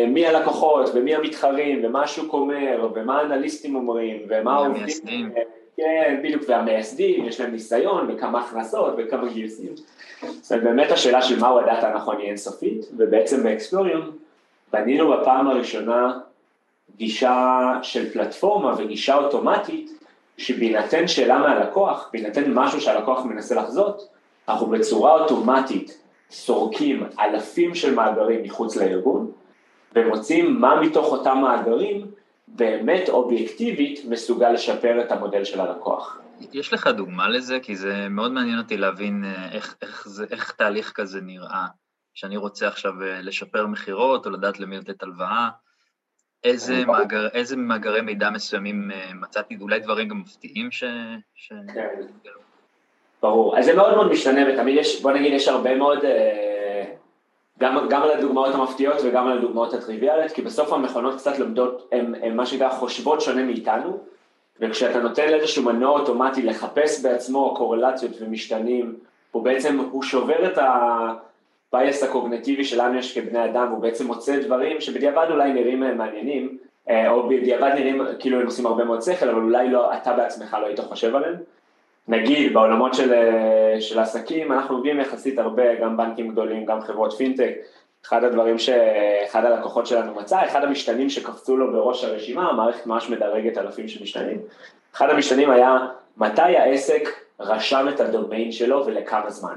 מי 0.08 0.28
הלקוחות 0.28 0.90
ומי 0.94 1.16
המתחרים 1.16 1.86
ומה 1.86 2.04
השוק 2.04 2.34
אומר 2.34 2.90
ומה 2.94 3.20
האנליסטים 3.20 3.76
אומרים 3.76 4.18
ומה 4.30 4.56
העובדים. 4.56 5.32
כן, 5.78 6.20
בדיוק, 6.24 6.44
והמייסדים, 6.48 7.26
יש 7.26 7.42
להם 7.42 7.52
ניסיון 7.52 8.12
וכמה 8.12 8.40
הכנסות 8.40 8.96
וכמה 8.98 9.28
גיוסים. 9.34 9.74
זאת 10.42 10.64
באמת 10.64 10.92
השאלה 10.92 11.22
של 11.22 11.40
מהו 11.40 11.60
הדאטה 11.60 11.94
הנכון 11.94 12.18
היא 12.18 12.28
אינסופית, 12.28 12.86
ובעצם 12.98 13.44
באקספלוריון 13.44 14.12
בנינו 14.74 15.12
בפעם 15.12 15.48
הראשונה 15.48 16.20
גישה 16.98 17.60
של 17.82 18.10
פלטפורמה 18.10 18.74
וגישה 18.78 19.16
אוטומטית, 19.16 19.92
שבהינתן 20.38 21.08
שאלה 21.08 21.38
מהלקוח, 21.38 22.10
בהינתן 22.14 22.54
משהו 22.54 22.82
שהלקוח 22.82 23.26
מנסה 23.26 23.56
לחזות, 23.56 24.08
אנחנו 24.50 24.68
בצורה 24.68 25.22
אוטומטית 25.22 25.98
סורקים 26.32 27.04
אלפים 27.20 27.76
של 27.76 27.96
מאגרים 27.96 28.44
מחוץ 28.44 28.76
לארגון, 28.76 29.32
ומוצאים 29.96 30.62
מה 30.62 30.82
מתוך 30.82 31.12
אותם 31.12 31.38
מאגרים 31.38 32.06
באמת 32.48 33.10
אובייקטיבית 33.10 34.00
מסוגל 34.10 34.50
לשפר 34.50 35.02
את 35.02 35.12
המודל 35.12 35.44
של 35.44 35.60
הלקוח. 35.60 36.20
יש 36.54 36.74
לך 36.74 36.88
דוגמה 36.88 37.30
לזה? 37.30 37.60
כי 37.60 37.76
זה 37.76 38.10
מאוד 38.10 38.32
מעניין 38.32 38.58
אותי 38.58 38.78
להבין 38.78 39.24
אה, 39.26 39.52
איך, 39.52 39.76
איך, 39.82 40.08
זה, 40.08 40.26
איך 40.32 40.52
תהליך 40.52 40.92
כזה 40.96 41.22
נראה, 41.22 41.66
שאני 42.14 42.38
רוצה 42.38 42.68
עכשיו 42.68 42.94
אה, 43.04 43.22
לשפר 43.22 43.68
מכירות 43.68 44.26
או 44.26 44.32
לדעת 44.32 44.60
למי 44.60 44.78
לתת 44.78 45.04
הלוואה, 45.04 45.50
איזה, 46.44 46.86
מאגר, 46.86 47.28
איזה 47.28 47.58
מאגרי 47.58 48.02
מידע 48.02 48.30
מסוימים 48.30 48.92
אה, 48.92 49.14
מצאתי, 49.14 49.58
אולי 49.62 49.80
דברים 49.80 50.08
גם 50.08 50.20
מפתיעים 50.20 50.72
ש... 50.72 50.84
ש... 51.36 51.54
כן. 51.74 51.90
ברור, 53.22 53.58
אז 53.58 53.66
זה 53.66 53.76
מאוד 53.76 53.96
מאוד 53.96 54.12
משתנה 54.12 54.42
ותמיד 54.50 54.76
יש, 54.78 55.02
בוא 55.02 55.12
נגיד 55.12 55.34
יש 55.34 55.48
הרבה 55.48 55.76
מאוד, 55.76 56.00
גם, 57.60 57.88
גם 57.90 58.02
על 58.02 58.12
הדוגמאות 58.12 58.56
המפתיעות 58.56 58.98
וגם 59.04 59.28
על 59.28 59.38
הדוגמאות 59.38 59.74
הטריוויאליות, 59.74 60.32
כי 60.32 60.42
בסוף 60.42 60.74
המכונות 60.74 61.16
קצת 61.16 61.40
לומדות, 61.40 61.90
הן 61.92 62.36
מה 62.36 62.46
שנקרא 62.46 62.70
חושבות 62.70 63.22
שונה 63.22 63.44
מאיתנו, 63.44 64.00
וכשאתה 64.60 65.00
נותן 65.00 65.32
לאיזשהו 65.32 65.64
מנוע 65.64 66.00
אוטומטי 66.00 66.42
לחפש 66.42 67.02
בעצמו 67.02 67.54
קורלציות 67.58 68.12
ומשתנים, 68.20 68.96
הוא 69.32 69.44
בעצם, 69.44 69.80
הוא 69.92 70.04
שובר 70.04 70.52
את 70.52 70.58
ה 70.58 70.87
bias 70.87 72.04
הקוגניטיבי 72.04 72.64
שלנו 72.64 72.98
יש 72.98 73.18
כבני 73.18 73.46
אדם, 73.46 73.68
הוא 73.72 73.80
בעצם 73.80 74.08
מוצא 74.08 74.40
דברים 74.40 74.82
שבדיעבד 74.82 75.28
אולי 75.30 75.54
נראים 75.54 75.98
מעניינים, 75.98 76.58
אה, 76.90 77.12
או 77.12 77.30
בדיעבד 77.30 77.72
נראים 77.76 78.02
כאילו 78.20 78.40
הם 78.40 78.46
עושים 78.46 78.66
הרבה 78.66 78.84
מאוד 78.84 79.02
שכל, 79.02 79.30
אבל 79.30 79.42
אולי 79.42 79.70
לא, 79.70 79.94
אתה 79.94 80.14
בעצמך 80.14 80.58
לא 80.62 80.66
היית 80.66 80.80
חושב 80.80 81.16
עליהם. 81.16 81.36
נגיד 82.08 82.54
בעולמות 82.54 82.94
של, 82.94 83.14
אה, 83.14 83.82
של 83.82 84.00
עסקים, 84.00 84.52
אנחנו 84.52 84.76
עובדים 84.76 85.00
יחסית 85.00 85.40
הרבה, 85.40 85.76
גם 85.76 85.98
בנקים 85.98 86.28
גדולים, 86.28 86.66
גם 86.66 86.82
חברות 86.82 87.14
פינטק, 87.14 87.54
אחד 88.06 88.24
הדברים 88.24 88.58
שאחד 88.58 89.46
הלקוחות 89.46 89.88
שלנו 89.88 90.16
מצא, 90.16 90.46
אחד 90.46 90.64
המשתנים 90.64 91.10
שקפצו 91.10 91.58
לו 91.58 91.72
בראש 91.72 92.04
הרשימה, 92.04 92.50
המערכת 92.50 92.86
ממש 92.86 93.10
מדרגת 93.10 93.58
אלפים 93.58 93.88
של 93.88 94.04
משתנים. 94.04 94.38
אחד 94.96 95.10
המשתנים 95.10 95.50
היה 95.50 95.78
מתי 96.18 96.42
העסק 96.42 97.10
רשם 97.40 97.86
את 97.90 98.00
הדומיין 98.00 98.52
שלו 98.52 98.86
ולכמה 98.86 99.30
זמן. 99.30 99.56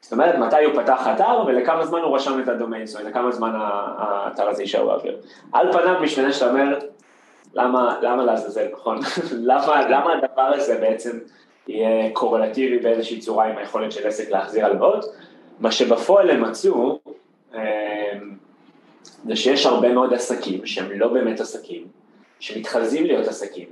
זאת 0.00 0.12
אומרת, 0.12 0.34
מתי 0.34 0.64
הוא 0.64 0.74
פתח 0.82 1.06
אתר 1.14 1.44
ולכמה 1.46 1.86
זמן 1.86 2.00
הוא 2.00 2.16
רשם 2.16 2.40
את 2.40 2.48
הדומיין, 2.48 2.86
זאת 2.86 3.00
אומרת, 3.00 3.12
לכמה 3.12 3.32
זמן 3.32 3.52
האתר 3.98 4.48
הזה 4.48 4.62
יישאר 4.62 4.86
באוויר. 4.86 5.16
על 5.52 5.72
פניו 5.72 6.00
משתנה 6.00 6.32
שאתה 6.32 6.50
אומר, 6.50 6.78
למה, 7.54 7.98
למה 8.02 8.24
לעזאזל, 8.24 8.66
נכון? 8.72 8.98
למה, 9.50 9.88
למה 9.88 10.12
הדבר 10.12 10.42
הזה 10.42 10.78
בעצם 10.80 11.18
יהיה 11.68 12.10
קורלטיבי 12.12 12.78
באיזושהי 12.78 13.20
צורה 13.20 13.44
עם 13.44 13.58
היכולת 13.58 13.92
של 13.92 14.06
עסק 14.06 14.30
להחזיר 14.30 14.66
הלוואות? 14.66 15.04
מה 15.60 15.72
שבפועל 15.72 16.30
הם 16.30 16.42
מצאו, 16.42 16.98
אמ, 17.54 17.60
זה 19.26 19.36
שיש 19.36 19.66
הרבה 19.66 19.92
מאוד 19.92 20.14
עסקים 20.14 20.66
שהם 20.66 21.00
לא 21.00 21.08
באמת 21.08 21.40
עסקים, 21.40 21.84
שמתחזים 22.40 23.06
להיות 23.06 23.28
עסקים, 23.28 23.66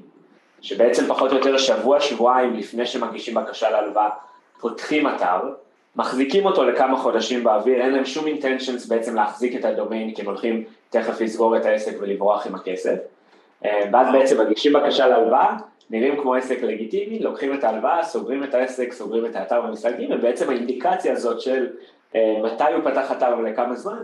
שבעצם 0.60 1.06
פחות 1.06 1.32
או 1.32 1.36
יותר 1.36 1.58
שבוע, 1.58 2.00
שבועיים 2.00 2.54
לפני 2.54 2.86
שמגישים 2.86 3.34
בקשה 3.34 3.70
להלוואה, 3.70 4.08
פותחים 4.60 5.08
אתר, 5.08 5.40
מחזיקים 5.96 6.46
אותו 6.46 6.64
לכמה 6.64 6.96
חודשים 6.96 7.44
באוויר, 7.44 7.80
אין 7.80 7.92
להם 7.92 8.04
שום 8.04 8.26
אינטנשנס 8.26 8.86
בעצם 8.86 9.14
להחזיק 9.14 9.56
את 9.56 9.64
הדומיין, 9.64 10.14
כי 10.14 10.22
הם 10.22 10.28
הולכים 10.28 10.64
תכף 10.90 11.20
לסגור 11.20 11.56
את 11.56 11.64
העסק 11.64 11.96
ולברוח 12.00 12.46
עם 12.46 12.54
הכסף. 12.54 12.96
אמ, 13.64 13.70
ואז 13.92 14.06
בעצם 14.12 14.40
מגישים 14.40 14.72
בקשה 14.72 15.06
להלוואה, 15.06 15.56
נראים 15.90 16.20
כמו 16.22 16.34
עסק 16.34 16.62
לגיטימי, 16.62 17.18
לוקחים 17.18 17.54
את 17.54 17.64
ההלוואה, 17.64 18.02
סוגרים 18.02 18.44
את 18.44 18.54
העסק, 18.54 18.92
סוגרים 18.92 19.26
את 19.26 19.36
האתר 19.36 19.62
ומסתכלים, 19.68 20.10
ובעצם 20.12 20.50
האינדיקציה 20.50 21.12
הזאת 21.12 21.40
של 21.40 21.66
אה, 22.14 22.34
מתי 22.42 22.72
הוא 22.72 22.90
פתח 22.90 23.12
אתר 23.12 23.34
ולכמה 23.38 23.74
זמן, 23.74 24.02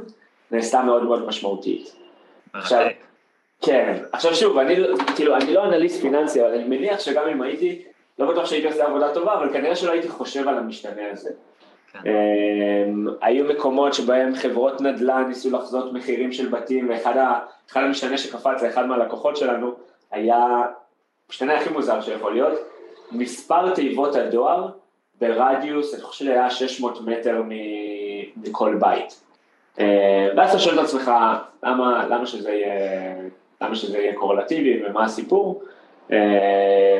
נעשתה 0.50 0.82
מאוד 0.82 1.02
מאוד 1.02 1.26
משמעותית. 1.26 1.96
עכשיו, 2.52 2.86
כן, 3.60 4.02
עכשיו 4.12 4.34
שוב, 4.34 4.58
אני, 4.58 4.76
כאילו, 5.16 5.36
אני 5.36 5.54
לא 5.54 5.64
אנליסט 5.64 6.00
פיננסי, 6.00 6.40
אבל 6.40 6.54
אני 6.54 6.64
מניח 6.64 7.00
שגם 7.00 7.28
אם 7.28 7.42
הייתי, 7.42 7.82
לא 8.18 8.30
בטוח 8.32 8.46
שהייתי 8.46 8.66
עושה 8.66 8.86
עבודה 8.86 9.14
טובה, 9.14 9.34
אבל 9.34 9.52
כנראה 9.52 9.76
שלא 9.76 9.92
הייתי 9.92 10.08
חושב 10.08 10.48
על 10.48 10.58
המשתנה 10.58 11.02
הזה. 11.12 11.30
כן. 11.92 11.98
אמ, 12.06 13.06
היו 13.20 13.44
מקומות 13.44 13.94
שבהם 13.94 14.34
חברות 14.34 14.80
נדל"ן 14.80 15.24
ניסו 15.28 15.50
לחזות 15.50 15.92
מחירים 15.92 16.32
של 16.32 16.48
בתים, 16.48 16.90
ואחד 16.90 17.38
המשתנה 17.74 18.18
שקפץ 18.18 18.62
לאחד 18.62 18.86
מהלקוחות 18.86 19.36
שלנו 19.36 19.74
היה, 20.10 20.62
המשתנה 21.30 21.56
הכי 21.56 21.70
מוזר 21.70 22.00
שיכול 22.00 22.32
להיות, 22.32 22.58
מספר 23.12 23.74
תיבות 23.74 24.14
הדואר 24.14 24.68
ברדיוס, 25.20 25.94
אני 25.94 26.02
חושב 26.02 26.24
שהיה 26.24 26.50
600 26.50 27.00
מטר 27.00 27.42
מכל 28.36 28.76
בית. 28.80 29.20
אה, 29.78 30.28
ואז 30.36 30.50
אתה 30.50 30.58
שואל 30.58 30.80
את 30.80 30.84
עצמך, 30.84 31.10
למה, 31.62 32.06
למה, 32.10 32.26
שזה 32.26 32.50
יהיה, 32.50 33.14
למה 33.60 33.74
שזה 33.74 33.98
יהיה 33.98 34.14
קורלטיבי 34.14 34.82
ומה 34.86 35.04
הסיפור? 35.04 35.62
אה, 36.12 36.98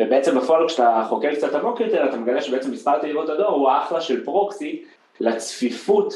ובעצם 0.00 0.38
בפועל 0.38 0.68
כשאתה 0.68 1.04
חוקר 1.08 1.34
קצת 1.34 1.54
עמוק 1.54 1.80
יותר, 1.80 2.08
אתה 2.08 2.16
מגלה 2.16 2.40
שבעצם 2.40 2.70
מספר 2.70 2.98
תיבות 2.98 3.28
הדואר 3.28 3.50
הוא 3.50 3.68
האחלה 3.68 4.00
של 4.00 4.24
פרוקסי 4.24 4.84
לצפיפות 5.20 6.14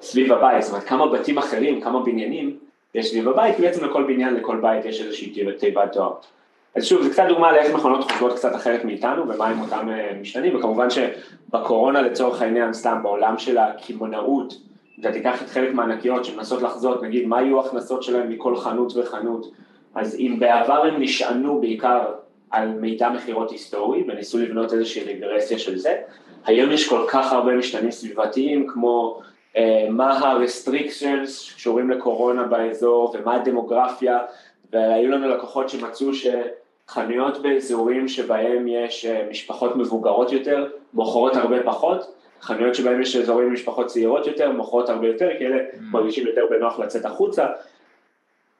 סביב 0.00 0.32
הבית, 0.32 0.62
זאת 0.62 0.72
אומרת 0.72 0.84
כמה 0.84 1.06
בתים 1.06 1.38
אחרים, 1.38 1.80
כמה 1.80 2.02
בניינים 2.02 2.58
יש 2.94 3.10
סביב 3.10 3.28
הבית, 3.28 3.60
בעצם 3.60 3.84
לכל 3.84 4.02
בניין, 4.02 4.34
לכל 4.34 4.56
בית 4.56 4.84
יש 4.84 5.00
איזושהי 5.00 5.32
תיבת 5.58 5.96
דואר. 5.96 6.12
אז 6.76 6.84
שוב, 6.84 7.02
זה 7.02 7.10
קצת 7.10 7.24
דוגמה 7.28 7.52
לאיך 7.52 7.74
מכונות 7.74 8.04
חושבות 8.04 8.32
קצת 8.32 8.54
אחרת 8.54 8.84
מאיתנו 8.84 9.28
ומה 9.28 9.46
הם 9.46 9.60
אותם 9.60 9.88
אה, 9.90 10.12
משתנים, 10.20 10.56
וכמובן 10.56 10.88
שבקורונה 10.90 12.02
לצורך 12.02 12.42
העניין, 12.42 12.72
סתם 12.72 12.98
בעולם 13.02 13.38
של 13.38 13.58
הקמעונאות, 13.58 14.54
אתה 15.00 15.12
תיקח 15.12 15.42
את 15.42 15.48
חלק 15.48 15.74
מהענקיות 15.74 16.24
שמנסות 16.24 16.62
לחזות, 16.62 17.02
נגיד 17.02 17.26
מה 17.26 17.42
יהיו 17.42 17.60
ההכנסות 17.60 18.02
שלהם 18.02 18.30
מכל 18.30 18.56
חנות 18.56 18.96
וחנות, 18.96 19.50
אז 19.94 20.14
אם 20.14 20.36
בעבר 20.38 20.82
הם 20.86 21.02
נשענו 21.02 21.60
בעיקר 21.60 22.02
על 22.50 22.68
מידע 22.68 23.08
מכירות 23.08 23.50
היסטורי 23.50 24.04
וניסו 24.08 24.38
לבנות 24.38 24.72
איזושהי 24.72 25.04
רגרסיה 25.04 25.58
של 25.58 25.78
זה, 25.78 25.96
היום 26.44 26.72
יש 26.72 26.88
כל 26.88 27.04
כך 27.08 27.32
הרבה 27.32 27.56
משתנים 27.56 27.90
סביבתיים 27.90 28.66
כמו 28.66 29.20
uh, 29.54 29.58
מה 29.90 30.18
ה-restrictions 30.18 31.26
שקשורים 31.26 31.90
לקורונה 31.90 32.42
באזור 32.42 33.16
ומה 33.18 33.34
הדמוגרפיה, 33.34 34.18
והיו 34.72 35.10
לנו 35.10 35.28
לקוחות 35.28 35.68
שמצאו 35.68 36.14
ש... 36.14 36.26
חנויות 36.88 37.42
באזורים 37.42 38.08
שבהם 38.08 38.68
יש 38.68 39.04
אה, 39.06 39.26
משפחות 39.30 39.76
מבוגרות 39.76 40.32
יותר, 40.32 40.66
מוכרות 40.94 41.36
הרבה 41.36 41.62
פחות, 41.62 42.14
חנויות 42.40 42.74
שבהם 42.74 43.02
יש 43.02 43.16
אזורים 43.16 43.46
עם 43.46 43.52
משפחות 43.52 43.86
צעירות 43.86 44.26
יותר, 44.26 44.50
מוכרות 44.50 44.88
הרבה 44.88 45.06
יותר, 45.06 45.28
כי 45.38 45.46
אלה 45.46 45.56
mm. 45.56 45.76
מרגישים 45.80 46.26
יותר 46.26 46.42
בנוח 46.50 46.78
לצאת 46.78 47.04
החוצה. 47.04 47.46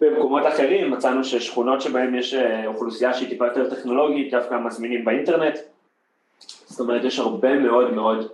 במקומות 0.01 0.43
אחרים 0.47 0.91
מצאנו 0.91 1.25
ששכונות 1.25 1.81
שבהם 1.81 2.15
יש 2.15 2.35
אה, 2.35 2.67
אוכלוסייה 2.67 3.15
שהיא 3.15 3.29
טיפה 3.29 3.47
יותר 3.47 3.71
טכנולוגית, 3.71 4.31
דווקא 4.31 4.55
מזמינים 4.55 5.05
באינטרנט. 5.05 5.59
זאת 6.67 6.81
אומרת, 6.81 7.05
יש 7.05 7.19
הרבה 7.19 7.59
מאוד 7.59 7.95
מאוד 7.95 8.33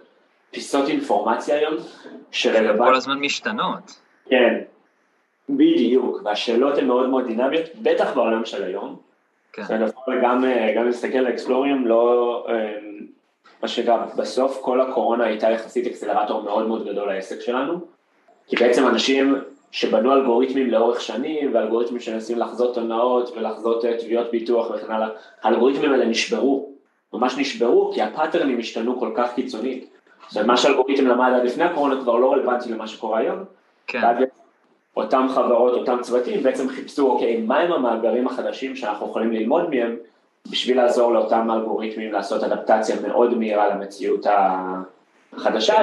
פיסות 0.51 0.89
אינפורמציה 0.89 1.57
היום, 1.57 1.75
שרלוונט... 2.31 2.89
כל 2.89 2.97
הזמן 2.97 3.19
משתנות. 3.19 4.01
כן, 4.29 4.61
בדיוק, 5.49 6.21
והשאלות 6.25 6.79
הן 6.79 6.87
מאוד 6.87 7.09
מאוד 7.09 7.27
דינמיות, 7.27 7.65
בטח 7.83 8.15
בעולם 8.15 8.45
של 8.45 8.65
היום. 8.65 9.12
כן. 9.53 9.63
יכול 9.87 10.21
גם, 10.23 10.45
גם 10.77 10.87
להסתכל 10.87 11.19
על 11.19 11.29
אקספלוריום, 11.29 11.87
לא... 11.87 12.47
מה 13.63 13.69
שגם, 13.69 13.99
בסוף 14.17 14.59
כל 14.61 14.81
הקורונה 14.81 15.25
הייתה 15.25 15.51
יחסית 15.51 15.87
אקסלרטור 15.87 16.43
מאוד 16.43 16.67
מאוד 16.67 16.89
גדול 16.89 17.15
לעסק 17.15 17.41
שלנו, 17.41 17.81
כי 18.47 18.57
בעצם 18.57 18.87
אנשים 18.87 19.37
שבנו 19.71 20.13
אלגוריתמים 20.13 20.71
לאורך 20.71 21.01
שנים, 21.01 21.55
ואלגוריתמים 21.55 22.01
שמנסים 22.01 22.39
לחזות 22.39 22.79
הונאות 22.79 23.33
ולחזות 23.37 23.85
אה, 23.85 23.99
תביעות 23.99 24.31
ביטוח 24.31 24.71
וכן 24.71 24.93
הלאה, 24.93 25.09
האלגוריתמים 25.43 25.93
האלה 25.93 26.05
נשברו, 26.05 26.69
ממש 27.13 27.39
נשברו 27.39 27.91
כי 27.95 28.03
הפאטרנים 28.03 28.59
השתנו 28.59 29.01
כל 29.01 29.13
כך 29.17 29.35
קיצונית. 29.35 29.91
זאת 30.29 30.37
אומרת, 30.37 30.47
מה 30.47 30.57
שאלגוריתם 30.57 31.07
למד 31.07 31.33
עד 31.37 31.45
לפני 31.45 31.65
הקורונה 31.65 32.01
כבר 32.03 32.17
לא 32.17 32.33
רלוונטי 32.33 32.73
למה 32.73 32.87
שקורה 32.87 33.19
היום. 33.19 33.39
כן. 33.87 34.01
אותם 34.97 35.27
חברות, 35.35 35.73
אותם 35.79 35.99
צוותים 36.03 36.43
בעצם 36.43 36.69
חיפשו, 36.69 37.11
אוקיי, 37.11 37.37
מהם 37.37 37.73
המאגרים 37.73 38.27
החדשים 38.27 38.77
שאנחנו 38.77 39.07
יכולים 39.07 39.33
ללמוד 39.33 39.71
מהם 39.71 39.97
בשביל 40.51 40.77
לעזור 40.77 41.13
לאותם 41.13 41.51
אלגוריתמים 41.51 42.13
לעשות 42.13 42.43
אדפטציה 42.43 42.97
מאוד 43.01 43.39
מהירה 43.39 43.69
למציאות 43.69 44.27
החדשה. 45.33 45.75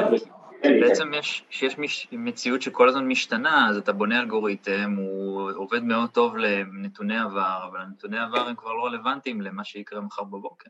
בעצם 0.63 1.13
יש, 1.13 1.43
כשיש 1.49 1.75
מציאות 2.11 2.61
שכל 2.61 2.89
הזמן 2.89 3.07
משתנה, 3.07 3.69
אז 3.69 3.77
אתה 3.77 3.93
בונה 3.93 4.19
אלגוריתם, 4.19 4.95
הוא 4.97 5.51
עובד 5.55 5.83
מאוד 5.83 6.09
טוב 6.09 6.37
לנתוני 6.37 7.19
עבר, 7.19 7.59
אבל 7.71 7.79
נתוני 7.91 8.19
עבר 8.19 8.47
הם 8.47 8.55
כבר 8.55 8.73
לא 8.73 8.85
רלוונטיים 8.85 9.41
למה 9.41 9.63
שיקרה 9.63 10.01
מחר 10.01 10.23
בבוקר. 10.23 10.69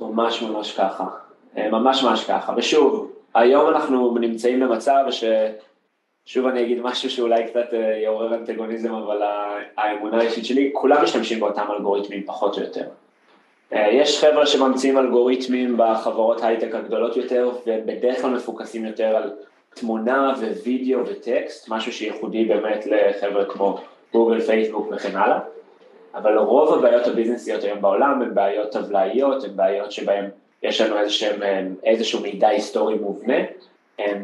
ממש 0.00 0.42
ממש 0.42 0.78
ככה, 0.78 1.04
אה, 1.56 1.70
ממש 1.70 2.02
ממש 2.02 2.24
ככה, 2.24 2.52
ושוב, 2.56 3.12
היום 3.34 3.68
אנחנו 3.68 4.18
נמצאים 4.20 4.60
במצב 4.60 5.04
ש... 5.10 5.24
שוב 6.26 6.46
אני 6.46 6.62
אגיד 6.62 6.78
משהו 6.82 7.10
שאולי 7.10 7.44
קצת 7.46 7.74
אה, 7.74 7.98
יעורר 8.02 8.34
אנטגוניזם, 8.34 8.94
אבל 8.94 9.22
האמונה 9.76 10.18
האישית 10.18 10.44
שלי, 10.44 10.70
כולם 10.74 11.02
משתמשים 11.04 11.40
באותם 11.40 11.66
אלגוריתמים 11.76 12.22
פחות 12.26 12.58
או 12.58 12.62
יותר. 12.62 12.84
אה, 13.72 13.88
יש 13.92 14.24
חבר'ה 14.24 14.46
שממציאים 14.46 14.98
אלגוריתמים 14.98 15.74
בחברות 15.78 16.42
הייטק 16.42 16.74
הגדולות 16.74 17.16
יותר, 17.16 17.50
ובדרך 17.66 18.20
כלל 18.20 18.30
מפוקסים 18.30 18.84
יותר 18.84 19.16
על 19.16 19.32
תמונה 19.74 20.34
ווידאו 20.62 21.06
וטקסט, 21.06 21.68
משהו 21.68 21.92
שייחודי 21.92 22.44
באמת 22.44 22.86
לחבר'ה 22.86 23.44
כמו 23.44 23.78
גוגל, 24.12 24.40
פייסבוק 24.40 24.88
וכן 24.92 25.16
הלאה, 25.16 25.38
אבל 26.14 26.38
רוב 26.38 26.74
הבעיות 26.74 27.06
הביזנסיות 27.06 27.64
היום 27.64 27.80
בעולם 27.80 28.22
הן 28.22 28.34
בעיות 28.34 28.70
טבלאיות, 28.70 29.44
הן 29.44 29.56
בעיות 29.56 29.92
שבהן 29.92 30.24
יש 30.62 30.80
לנו 30.80 30.98
איזשהם, 30.98 31.42
אה, 31.42 31.62
איזשהו 31.84 32.20
מידע 32.20 32.48
היסטורי 32.48 32.94
מובנה, 32.94 33.38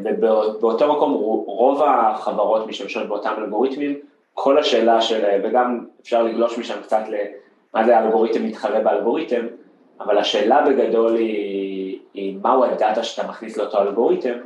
ובאותו 0.03 0.93
מקום 0.93 1.13
רוב 1.45 1.81
החברות 1.83 2.67
משתמשות 2.67 3.07
באותם 3.07 3.33
אלגוריתמים, 3.37 3.99
כל 4.33 4.57
השאלה 4.57 5.01
של, 5.01 5.39
וגם 5.43 5.85
אפשר 6.01 6.23
לגלוש 6.23 6.57
משם 6.57 6.81
קצת 6.81 7.03
מה 7.73 7.85
זה 7.85 7.97
האלגוריתם 7.97 8.45
מתחרה 8.45 8.79
באלגוריתם, 8.79 9.45
אבל 9.99 10.17
השאלה 10.17 10.61
בגדול 10.61 11.15
היא, 11.15 11.99
היא 12.13 12.37
מהו 12.41 12.65
הדאטה 12.65 13.03
שאתה 13.03 13.27
מכניס 13.27 13.57
לאותו 13.57 13.81
אלגוריתם, 13.81 14.37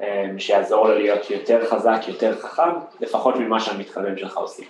אה, 0.00 0.26
שיעזור 0.38 0.88
לו 0.88 0.94
להיות 0.94 1.30
יותר 1.30 1.64
חזק, 1.64 2.00
יותר 2.08 2.36
חכם, 2.36 2.70
לפחות 3.00 3.36
ממה 3.36 3.60
שהמתחרים 3.60 4.18
שלך 4.18 4.36
עושים. 4.36 4.66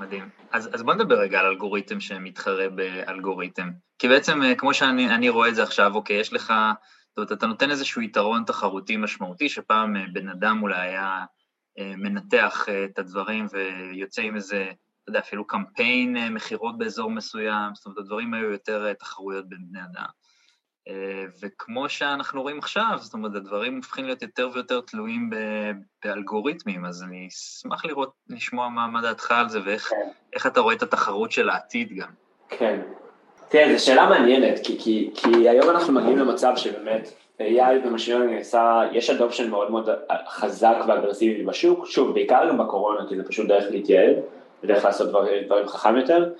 מדהים. 0.00 0.28
אז, 0.52 0.70
אז 0.74 0.82
בוא 0.82 0.94
נדבר 0.94 1.14
רגע 1.14 1.38
על 1.38 1.46
אלגוריתם 1.46 2.00
שמתחרה 2.00 2.68
באלגוריתם. 2.68 3.70
כי 3.98 4.08
בעצם, 4.08 4.42
אה, 4.42 4.54
כמו 4.54 4.74
שאני 4.74 5.28
רואה 5.28 5.48
את 5.48 5.54
זה 5.54 5.62
עכשיו, 5.62 5.94
אוקיי, 5.94 6.16
יש 6.16 6.32
לך, 6.32 6.52
זאת 7.16 7.18
אומרת, 7.18 7.32
אתה 7.32 7.46
נותן 7.46 7.70
איזשהו 7.70 8.02
יתרון 8.02 8.44
תחרותי 8.44 8.96
משמעותי, 8.96 9.48
שפעם 9.48 9.96
אה, 9.96 10.04
בן 10.12 10.28
אדם 10.28 10.62
אולי 10.62 10.80
היה 10.80 11.24
מנתח 11.78 12.66
את 12.84 12.98
הדברים 12.98 13.46
ויוצא 13.52 14.22
עם 14.22 14.36
איזה 14.36 14.72
אתה 15.04 15.10
יודע, 15.10 15.18
אפילו 15.18 15.46
קמפיין 15.46 16.16
אה, 16.16 16.30
מכירות 16.30 16.78
באזור 16.78 17.10
מסוים, 17.10 17.74
זאת 17.74 17.86
אומרת, 17.86 17.98
הדברים 17.98 18.34
היו 18.34 18.50
יותר 18.50 18.86
אה, 18.86 18.94
תחרויות 18.94 19.48
בין 19.48 19.58
בני 19.70 19.80
אדם. 19.82 20.06
אה, 20.88 21.24
וכמו 21.42 21.88
שאנחנו 21.88 22.42
רואים 22.42 22.58
עכשיו, 22.58 22.98
זאת 23.00 23.14
אומרת, 23.14 23.34
הדברים 23.34 23.76
הופכים 23.76 24.04
להיות 24.04 24.22
יותר 24.22 24.50
ויותר 24.54 24.80
תלויים 24.80 25.30
באלגוריתמים, 26.04 26.84
אז 26.84 27.02
אני 27.02 27.28
אשמח 27.28 27.84
לראות, 27.84 28.12
לשמוע 28.28 28.68
מה, 28.68 28.86
מה 28.86 29.02
דעתך 29.02 29.30
על 29.30 29.48
זה 29.48 29.60
ואיך 29.64 29.90
כן. 30.42 30.48
אתה 30.48 30.60
רואה 30.60 30.74
את 30.74 30.82
התחרות 30.82 31.32
של 31.32 31.48
העתיד 31.48 31.92
גם. 31.96 32.10
כן. 32.48 32.80
תראה, 33.54 33.78
זו 33.78 33.84
שאלה 33.84 34.06
מעניינת, 34.08 34.60
כי, 34.62 34.78
כי, 34.78 35.10
כי 35.14 35.48
היום 35.48 35.70
אנחנו 35.70 35.92
מגיעים 35.92 36.18
למצב 36.18 36.52
שבאמת 36.56 37.12
AI 37.40 37.86
ומשאיר 37.86 38.18
נעשה, 38.18 38.82
יש 38.92 39.10
אדופשן 39.10 39.50
מאוד 39.50 39.70
מאוד 39.70 39.88
חזק 40.28 40.76
ואגרסיבי 40.88 41.42
בשוק, 41.42 41.86
שוב, 41.86 42.14
בעיקר 42.14 42.48
גם 42.48 42.58
בקורונה, 42.58 43.00
כי 43.08 43.16
זה 43.16 43.22
פשוט 43.28 43.48
דרך 43.48 43.64
להתייעל. 43.70 44.14
בדרך 44.62 44.84
לעשות 44.84 45.08
דברים, 45.08 45.44
דברים 45.44 45.68
חכם 45.68 45.96
יותר, 45.96 46.30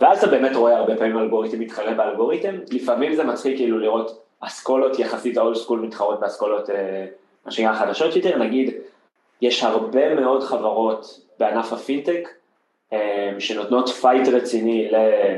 ואז 0.00 0.18
אתה 0.18 0.26
באמת 0.26 0.56
רואה 0.56 0.76
הרבה 0.76 0.96
פעמים 0.96 1.18
אלגוריתם 1.18 1.60
מתחרה 1.60 1.94
באלגוריתם, 1.94 2.54
לפעמים 2.70 3.14
זה 3.14 3.24
מצחיק 3.24 3.56
כאילו 3.56 3.78
לראות 3.78 4.22
אסכולות 4.40 4.98
יחסית 4.98 5.36
האולד 5.36 5.56
סקול 5.56 5.80
מתחרות 5.80 6.20
באסכולות, 6.20 6.70
אה, 6.70 7.06
מה 7.46 7.52
שנקרא 7.52 7.74
חדשות 7.74 8.16
יותר, 8.16 8.38
נגיד, 8.38 8.74
יש 9.42 9.64
הרבה 9.64 10.14
מאוד 10.14 10.42
חברות 10.42 11.20
בענף 11.38 11.72
הפינטק, 11.72 12.28
שנותנות 13.38 13.88
fight 13.88 14.28
רציני, 14.28 14.90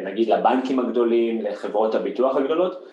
נגיד 0.04 0.28
לבנקים 0.28 0.78
הגדולים, 0.78 1.42
לחברות 1.42 1.94
הביטוח 1.94 2.36
הגדולות, 2.36 2.88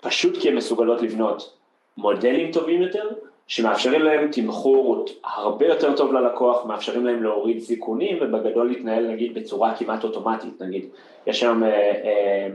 פשוט 0.00 0.38
כי 0.40 0.48
הן 0.48 0.54
מסוגלות 0.54 1.02
לבנות 1.02 1.56
מודלים 1.96 2.52
טובים 2.52 2.82
יותר, 2.82 3.08
שמאפשרים 3.46 4.02
להם 4.02 4.28
תמחור 4.32 5.04
הרבה 5.24 5.66
יותר 5.66 5.96
טוב 5.96 6.12
ללקוח, 6.12 6.64
מאפשרים 6.66 7.06
להם 7.06 7.22
להוריד 7.22 7.58
סיכונים 7.58 8.18
ובגדול 8.20 8.68
להתנהל 8.68 9.06
נגיד 9.06 9.34
בצורה 9.34 9.74
כמעט 9.74 10.04
אוטומטית, 10.04 10.62
נגיד 10.62 10.88
יש 11.26 11.42
היום 11.42 11.62
אה, 11.64 11.68
אה, 11.68 12.48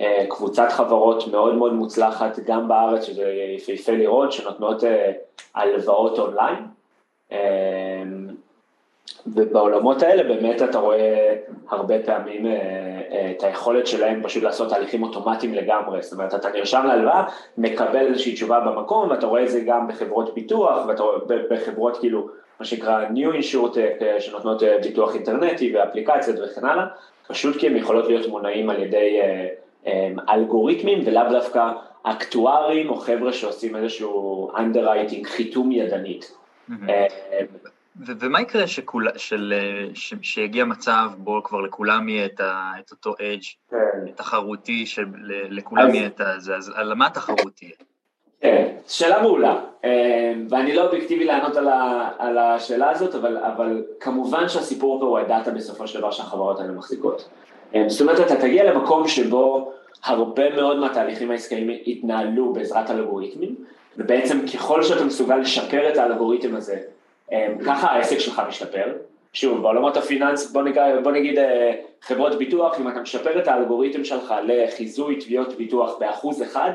אה, 0.00 0.26
קבוצת 0.28 0.68
חברות 0.72 1.28
מאוד 1.28 1.54
מאוד 1.54 1.72
מוצלחת 1.72 2.38
גם 2.38 2.68
בארץ, 2.68 3.04
שזה 3.04 3.32
יפהפה 3.56 3.92
לראות, 3.92 4.32
שנותנות 4.32 4.84
אה, 4.84 5.12
הלוואות 5.54 6.18
אונליין, 6.18 6.64
אה, 7.32 8.02
ובעולמות 9.34 10.02
האלה 10.02 10.22
באמת 10.22 10.62
אתה 10.62 10.78
רואה 10.78 11.34
הרבה 11.68 11.94
פעמים 11.98 12.46
אה, 12.46 12.52
אה, 13.12 13.30
את 13.30 13.42
היכולת 13.42 13.86
שלהם 13.86 14.22
פשוט 14.22 14.42
לעשות 14.42 14.68
תהליכים 14.68 15.02
אוטומטיים 15.02 15.54
לגמרי, 15.54 16.02
זאת 16.02 16.12
אומרת 16.12 16.34
אתה 16.34 16.48
נרשם 16.50 16.84
להלוואה, 16.86 17.24
מקבל 17.58 18.06
איזושהי 18.06 18.32
תשובה 18.32 18.60
במקום 18.60 19.10
ואתה 19.10 19.26
רואה 19.26 19.42
את 19.42 19.48
זה 19.48 19.60
גם 19.60 19.88
בחברות 19.88 20.34
ביטוח 20.34 20.86
ואתה 20.86 21.02
רואה 21.02 21.18
בחברות 21.50 21.96
כאילו 21.96 22.28
מה 22.60 22.66
שנקרא 22.66 23.06
New 23.08 23.34
Insurtech 23.34 24.02
אה, 24.02 24.20
שנותנות 24.20 24.62
ביטוח 24.82 25.14
אינטרנטי 25.14 25.76
ואפליקציות 25.76 26.38
וכן 26.38 26.64
הלאה, 26.64 26.86
פשוט 27.28 27.56
כי 27.56 27.66
הן 27.66 27.76
יכולות 27.76 28.06
להיות 28.06 28.28
מונעים 28.28 28.70
על 28.70 28.82
ידי 28.82 29.20
אלגוריתמים 30.28 31.02
ולאו 31.06 31.22
דווקא 31.30 31.72
אקטוארים 32.02 32.90
או 32.90 32.94
חבר'ה 32.94 33.32
שעושים 33.32 33.76
איזשהו 33.76 34.50
underwriting 34.56 35.24
חיתום 35.24 35.72
ידנית. 35.72 36.32
Mm-hmm. 38.00 38.12
ומה 38.20 38.40
יקרה 38.40 38.66
שכול, 38.66 39.08
של, 39.16 39.54
ש, 39.94 40.14
שיגיע 40.22 40.64
מצב 40.64 41.10
בו 41.16 41.42
כבר 41.42 41.60
לכולם 41.60 42.08
יהיה 42.08 42.26
את, 42.26 42.40
ה, 42.40 42.72
את 42.78 42.90
אותו 42.90 43.14
אדג' 43.20 43.42
כן. 43.70 44.12
תחרותי, 44.14 44.86
שלכולם 44.86 45.94
יהיה 45.94 46.06
את 46.06 46.20
זה, 46.38 46.56
אז 46.56 46.72
על 46.74 46.94
מה 46.94 47.06
התחרות 47.06 47.52
תהיה? 47.54 47.70
כן, 48.40 48.76
שאלה 48.88 49.22
מעולה, 49.22 49.60
אה, 49.84 50.34
ואני 50.48 50.74
לא 50.74 50.86
אובייקטיבי 50.86 51.24
לענות 51.24 51.56
על, 51.56 51.68
ה, 51.68 52.10
על 52.18 52.38
השאלה 52.38 52.90
הזאת, 52.90 53.14
אבל, 53.14 53.36
אבל 53.36 53.84
כמובן 54.00 54.48
שהסיפור 54.48 55.00
פה 55.00 55.06
הוא 55.06 55.18
הדאטה 55.18 55.50
בסופו 55.50 55.86
של 55.86 55.98
דבר 55.98 56.10
שהחברות 56.10 56.60
האלה 56.60 56.72
מחזיקות. 56.72 57.28
אה, 57.74 57.84
זאת 57.88 58.00
אומרת, 58.00 58.20
אתה 58.20 58.36
תגיע 58.36 58.72
למקום 58.72 59.08
שבו 59.08 59.72
הרבה 60.04 60.56
מאוד 60.56 60.78
מהתהליכים 60.78 61.30
העסקיים 61.30 61.70
יתנהלו 61.70 62.52
בעזרת 62.52 62.90
אלגוריתמים, 62.90 63.54
ובעצם 63.96 64.38
ככל 64.54 64.82
שאתה 64.82 65.04
מסוגל 65.04 65.36
לשפר 65.36 65.92
את 65.92 65.96
האלגוריתם 65.96 66.56
הזה 66.56 66.80
ככה 67.64 67.90
העסק 67.90 68.18
שלך 68.18 68.42
משתפר. 68.48 68.92
שוב, 69.32 69.62
בעולמות 69.62 69.96
הפיננס, 69.96 70.52
בוא, 70.52 70.62
נגיד, 70.62 70.82
בוא 71.02 71.12
נגיד 71.12 71.38
אה, 71.38 71.72
חברות 72.02 72.38
ביטוח, 72.38 72.80
אם 72.80 72.88
אתה 72.88 73.00
משפר 73.00 73.38
את 73.38 73.48
האלגוריתם 73.48 74.04
שלך 74.04 74.34
לחיזוי 74.44 75.16
תביעות 75.16 75.54
ביטוח 75.54 75.98
באחוז 75.98 76.42
אחד, 76.42 76.70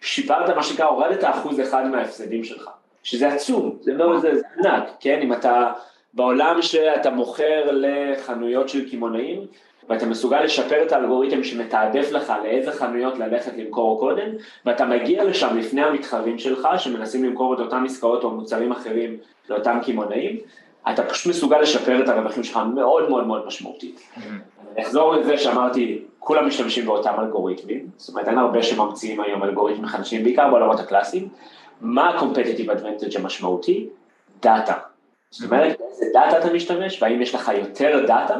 שיפרת 0.00 0.56
מה 0.56 0.62
שנקרא, 0.62 0.86
הורדת 0.86 1.24
אחוז 1.24 1.60
אחד 1.60 1.86
מההפסדים 1.86 2.44
שלך, 2.44 2.70
שזה 3.02 3.28
עצום, 3.28 3.76
זה 3.80 3.92
לא, 3.92 4.20
זה, 4.20 4.34
זה 4.34 4.42
ענק, 4.58 4.84
כן, 5.00 5.20
אם 5.22 5.32
אתה 5.32 5.72
בעולם 6.14 6.62
שאתה 6.62 7.10
מוכר 7.10 7.70
לחנויות 7.72 8.68
של 8.68 8.90
קמעונאים, 8.90 9.46
ואתה 9.88 10.06
מסוגל 10.06 10.40
לשפר 10.40 10.82
את 10.82 10.92
האלגוריתם 10.92 11.44
שמתעדף 11.44 12.12
לך 12.12 12.32
לאיזה 12.44 12.72
חנויות 12.72 13.18
ללכת 13.18 13.52
למכור 13.56 14.00
קודם, 14.00 14.28
ואתה 14.66 14.84
מגיע 14.84 15.24
לשם 15.24 15.58
לפני 15.58 15.82
המתחרים 15.82 16.38
שלך 16.38 16.68
שמנסים 16.78 17.24
למכור 17.24 17.54
את 17.54 17.60
אותם 17.60 17.84
עסקאות 17.84 18.24
או 18.24 18.30
מוצרים 18.30 18.72
אחרים 18.72 19.18
לאותם 19.50 19.78
קמעונאים, 19.86 20.36
אתה 20.92 21.02
פשוט 21.02 21.30
מסוגל 21.30 21.58
לשפר 21.58 22.04
את 22.04 22.08
הרווחים 22.08 22.44
שלך 22.44 22.60
מאוד 22.74 23.08
מאוד 23.08 23.26
מאוד 23.26 23.46
משמעותית. 23.46 24.00
אני 24.16 24.84
אחזור 24.84 25.14
לזה 25.14 25.38
שאמרתי, 25.38 26.02
כולם 26.18 26.46
משתמשים 26.46 26.86
באותם 26.86 27.14
אלגוריתמים, 27.18 27.86
זאת 27.96 28.08
אומרת 28.08 28.28
אין 28.28 28.38
הרבה 28.38 28.62
שממציאים 28.62 29.20
היום 29.20 29.42
אלגוריתמים 29.42 29.86
חדשים, 29.86 30.24
בעיקר 30.24 30.50
בעולמות 30.50 30.80
הקלאסיים, 30.80 31.28
מה 31.80 32.08
ה-competitive 32.08 32.68
advantage 32.68 33.18
המשמעותי? 33.18 33.88
דאטה. 34.42 34.74
זאת 35.30 35.50
אומרת, 35.50 35.80
באיזה 35.80 36.06
דאטה 36.12 36.38
אתה 36.38 36.52
משתמש, 36.52 37.02
והאם 37.02 37.22
יש 37.22 37.34
לך 37.34 37.52
יותר 37.58 38.06
דאטה 38.06 38.36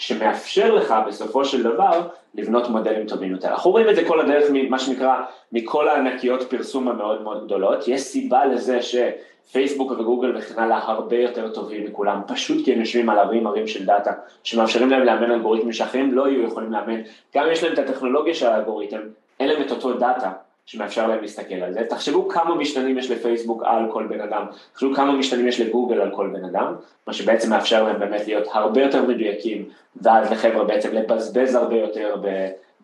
שמאפשר 0.00 0.74
לך 0.74 0.94
בסופו 1.06 1.44
של 1.44 1.62
דבר 1.62 2.08
לבנות 2.34 2.68
מודלים 2.68 3.06
טובים 3.06 3.32
יותר. 3.32 3.48
אנחנו 3.48 3.70
רואים 3.70 3.88
את 3.88 3.96
זה 3.96 4.04
כל 4.04 4.20
הדרך, 4.20 4.50
מה 4.68 4.78
שנקרא, 4.78 5.14
מכל 5.52 5.88
הענקיות 5.88 6.42
פרסום 6.42 6.88
המאוד 6.88 7.22
מאוד 7.22 7.44
גדולות, 7.44 7.88
יש 7.88 8.00
סיבה 8.00 8.44
לזה 8.44 8.78
שפייסבוק 8.82 9.90
וגוגל 9.90 10.36
וכן 10.36 10.62
הלאה 10.62 10.78
הרבה 10.78 11.16
יותר 11.16 11.48
טובים 11.48 11.84
מכולם, 11.84 12.20
פשוט 12.26 12.64
כי 12.64 12.72
הם 12.72 12.80
יושבים 12.80 13.10
על 13.10 13.18
הרים 13.18 13.46
הרים 13.46 13.66
של 13.66 13.86
דאטה, 13.86 14.12
שמאפשרים 14.42 14.90
להם 14.90 15.02
לאמן 15.02 15.30
אלגוריתמים 15.30 15.72
שאחרים 15.72 16.14
לא 16.14 16.28
יהיו 16.28 16.42
יכולים 16.42 16.72
לאמן, 16.72 17.00
גם 17.36 17.44
יש 17.52 17.64
להם 17.64 17.72
את 17.72 17.78
הטכנולוגיה 17.78 18.34
של 18.34 18.46
האלגוריתם, 18.46 19.00
אין 19.40 19.48
להם 19.48 19.62
את 19.62 19.70
אותו 19.70 19.92
דאטה 19.92 20.32
שמאפשר 20.70 21.06
להם 21.06 21.20
להסתכל 21.20 21.54
על 21.54 21.72
זה. 21.72 21.80
תחשבו 21.88 22.28
כמה 22.28 22.54
משתנים 22.54 22.98
יש 22.98 23.10
לפייסבוק 23.10 23.62
על 23.64 23.92
כל 23.92 24.06
בן 24.06 24.20
אדם, 24.20 24.44
תחשבו 24.72 24.94
כמה 24.94 25.12
משתנים 25.12 25.48
יש 25.48 25.60
לגוגל 25.60 26.00
על 26.00 26.10
כל 26.10 26.30
בן 26.32 26.44
אדם, 26.44 26.74
מה 27.06 27.12
שבעצם 27.12 27.50
מאפשר 27.50 27.84
להם 27.84 27.98
באמת 27.98 28.26
להיות 28.26 28.48
הרבה 28.52 28.82
יותר 28.82 29.02
מדויקים, 29.02 29.68
ואז 30.02 30.32
לחבר'ה 30.32 30.64
בעצם 30.64 30.92
לבזבז 30.92 31.54
הרבה 31.54 31.76
יותר 31.76 32.16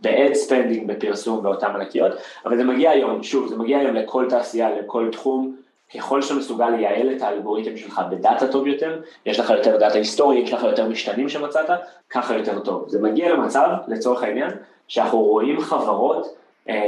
ב-ad 0.03 0.35
spending, 0.49 0.87
בפרסום 0.87 1.42
באותן 1.42 1.66
ענקיות, 1.66 2.12
אבל 2.46 2.57
זה 2.57 2.64
מגיע 2.64 2.90
היום, 2.90 3.22
שוב, 3.22 3.49
זה 3.49 3.57
מגיע 3.57 3.79
היום 3.79 3.94
לכל 3.94 4.27
תעשייה, 4.29 4.70
לכל 4.81 5.09
תחום, 5.12 5.57
ככל 5.94 6.22
שאתה 6.22 6.35
מסוגל 6.35 6.68
לייעל 6.68 7.11
את 7.16 7.22
האלגוריתם 7.22 7.77
שלך 7.77 8.01
בדאטה 8.11 8.49
טוב 8.49 8.66
יותר, 8.66 9.01
יש 9.27 9.40
לך 9.40 9.51
יותר 9.51 9.77
דאטה 9.77 9.99
היסטורי, 9.99 10.38
יש 10.38 10.53
לך 10.53 10.62
יותר 10.62 10.88
משתנים 10.88 11.29
שמצאת, 11.29 11.70
ככה 12.11 12.37
יותר 12.37 12.59
טוב. 12.59 12.85
זה 12.88 13.03
מגיע 13.03 13.33
למצב, 13.33 13.68
לצורך 13.88 14.22
העניין, 14.22 14.51
שאנחנו 14.88 15.18
רואים 15.18 15.61
חברות 15.61 16.45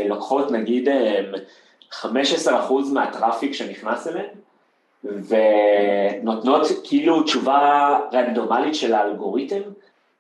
לוקחות 0.08 0.50
נגיד 0.50 0.88
15% 1.92 2.06
אה, 2.48 2.60
מהטראפיק 2.92 3.52
שנכנס 3.52 4.06
אליהן 4.06 4.26
ונותנות 5.04 6.66
כאילו 6.84 7.22
תשובה 7.22 7.98
רנדומלית 8.12 8.74
של 8.74 8.94
האלגוריתם, 8.94 9.60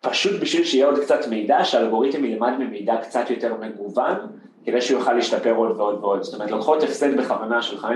פשוט 0.00 0.40
בשביל 0.40 0.64
שיהיה 0.64 0.86
עוד 0.86 0.98
קצת 0.98 1.28
מידע, 1.28 1.64
שהאלגוריתם 1.64 2.24
ילמד 2.24 2.52
ממידע 2.58 2.96
קצת 3.02 3.30
יותר 3.30 3.54
מגוון, 3.60 4.16
כדי 4.64 4.80
שהוא 4.80 4.98
יוכל 4.98 5.12
להשתפר 5.12 5.54
עוד 5.54 5.76
ועוד 5.76 5.98
ועוד. 6.00 6.22
זאת 6.22 6.34
אומרת, 6.34 6.50
לוקחות 6.50 6.82
הפסד 6.82 7.16
בכוונה 7.16 7.62
של 7.62 7.76
15% 7.78 7.86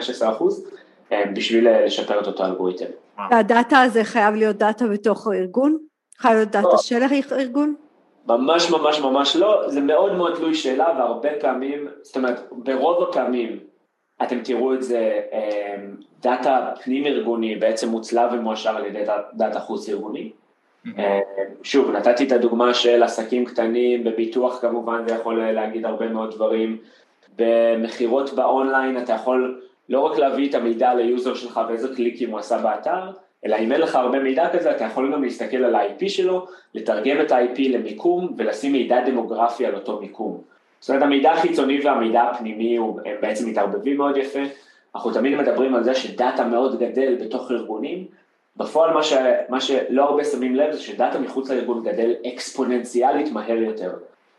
אה, 1.12 1.22
בשביל 1.34 1.84
לשפר 1.84 2.20
את 2.20 2.26
אותו 2.26 2.44
אלגוריתם. 2.44 2.84
הדאטה 3.18 3.80
הזה 3.80 4.04
חייב 4.04 4.34
להיות 4.34 4.56
דאטה 4.56 4.86
בתוך 4.86 5.26
הארגון? 5.26 5.76
חייב 6.18 6.34
להיות 6.34 6.50
דאטה 6.50 6.68
לא. 6.68 6.76
של 6.76 7.02
הארגון? 7.02 7.74
ממש 8.26 8.70
ממש 8.70 9.00
ממש 9.00 9.36
לא, 9.36 9.68
זה 9.68 9.80
מאוד 9.80 10.12
מאוד 10.12 10.34
תלוי 10.34 10.54
שאלה 10.54 10.88
והרבה 10.98 11.28
פעמים, 11.40 11.88
זאת 12.02 12.16
אומרת 12.16 12.48
ברוב 12.52 13.02
הפעמים 13.02 13.58
אתם 14.22 14.40
תראו 14.44 14.74
את 14.74 14.82
זה, 14.82 15.20
אמ, 15.32 15.96
דאטה 16.20 16.70
פנים 16.84 17.06
ארגוני 17.06 17.56
בעצם 17.56 17.88
מוצלב 17.88 18.30
ומועשר 18.32 18.76
על 18.76 18.86
ידי 18.86 19.04
דאטה 19.34 19.60
חוץ 19.60 19.88
ארגוני. 19.88 20.30
Mm-hmm. 20.86 21.00
שוב, 21.62 21.90
נתתי 21.90 22.26
את 22.26 22.32
הדוגמה 22.32 22.74
של 22.74 23.02
עסקים 23.02 23.44
קטנים, 23.44 24.04
בביטוח 24.04 24.60
כמובן 24.60 25.08
זה 25.08 25.14
יכול 25.14 25.50
להגיד 25.50 25.86
הרבה 25.86 26.08
מאוד 26.08 26.34
דברים, 26.34 26.78
במכירות 27.36 28.32
באונליין 28.32 29.02
אתה 29.02 29.12
יכול 29.12 29.62
לא 29.88 30.00
רק 30.00 30.18
להביא 30.18 30.50
את 30.50 30.54
המידע 30.54 30.94
ליוזר 30.94 31.34
שלך 31.34 31.60
ואיזה 31.68 31.96
קליקים 31.96 32.30
הוא 32.30 32.38
עשה 32.38 32.58
באתר, 32.58 33.10
אלא 33.46 33.56
אם 33.56 33.72
אין 33.72 33.80
לך 33.80 33.94
הרבה 33.94 34.18
מידע 34.18 34.48
כזה, 34.52 34.70
אתה 34.70 34.84
יכול 34.84 35.12
גם 35.12 35.22
להסתכל 35.22 35.56
על 35.56 35.74
ה-IP 35.74 36.08
שלו, 36.08 36.46
לתרגם 36.74 37.20
את 37.20 37.32
ה-IP 37.32 37.58
למיקום 37.68 38.34
ולשים 38.38 38.72
מידע 38.72 39.00
דמוגרפי 39.06 39.66
על 39.66 39.74
אותו 39.74 40.00
מיקום. 40.00 40.40
זאת 40.80 40.90
אומרת, 40.90 41.02
המידע 41.02 41.32
החיצוני 41.32 41.80
והמידע 41.84 42.22
הפנימי 42.22 42.78
הם 42.78 43.14
בעצם 43.20 43.48
מתערבבים 43.48 43.96
מאוד 43.96 44.16
יפה. 44.16 44.40
אנחנו 44.94 45.12
תמיד 45.12 45.38
מדברים 45.38 45.74
על 45.74 45.84
זה 45.84 45.94
שדאטה 45.94 46.44
מאוד 46.44 46.78
גדל 46.78 47.14
בתוך 47.20 47.50
ארגונים, 47.50 48.06
בפועל 48.56 48.94
מה, 48.94 49.02
ש, 49.02 49.12
מה 49.48 49.60
שלא 49.60 50.04
הרבה 50.04 50.24
שמים 50.24 50.56
לב 50.56 50.72
זה 50.72 50.80
שדאטה 50.80 51.18
מחוץ 51.18 51.50
לארגון 51.50 51.82
גדל 51.82 52.14
אקספוננציאלית 52.26 53.32
מהר 53.32 53.56
יותר. 53.56 53.92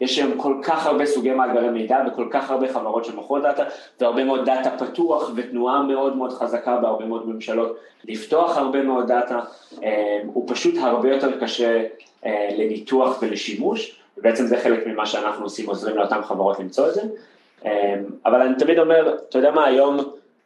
יש 0.04 0.18
היום 0.18 0.38
כל 0.38 0.56
כך 0.64 0.86
הרבה 0.86 1.06
סוגי 1.06 1.32
מאגרי 1.32 1.70
מידע 1.70 1.98
וכל 2.08 2.28
כך 2.32 2.52
הרבה 2.52 2.74
חברות 2.74 3.06
שמוכרות 3.06 3.42
דאטה 3.42 3.64
והרבה 4.02 4.24
מאוד 4.24 4.46
דאטה 4.46 4.86
פתוח 4.86 5.32
ותנועה 5.36 5.82
מאוד 5.82 6.18
מאוד 6.18 6.34
חזקה 6.34 6.78
בהרבה 6.78 7.06
מאוד 7.06 7.30
ממשלות 7.30 7.78
לפתוח 8.08 8.58
הרבה 8.58 8.82
מאוד 8.82 9.08
דאטה, 9.08 9.40
אה, 9.84 10.22
הוא 10.26 10.48
פשוט 10.48 10.76
הרבה 10.78 11.10
יותר 11.10 11.40
קשה 11.40 11.84
אה, 12.26 12.50
לניתוח 12.58 13.22
ולשימוש 13.22 14.00
ובעצם 14.18 14.46
זה 14.46 14.58
חלק 14.58 14.88
ממה 14.88 15.06
שאנחנו 15.06 15.44
עושים, 15.44 15.70
עוזרים 15.70 15.98
לאותן 15.98 16.22
חברות 16.24 16.60
למצוא 16.60 16.90
את 16.90 16.94
זה. 16.94 17.02
אה, 17.66 17.96
אבל 18.26 18.42
אני 18.42 18.56
תמיד 18.56 18.80
אומר, 18.80 19.16
אתה 19.30 19.38
יודע 19.38 19.52
מה, 19.52 19.66
היום 19.66 19.98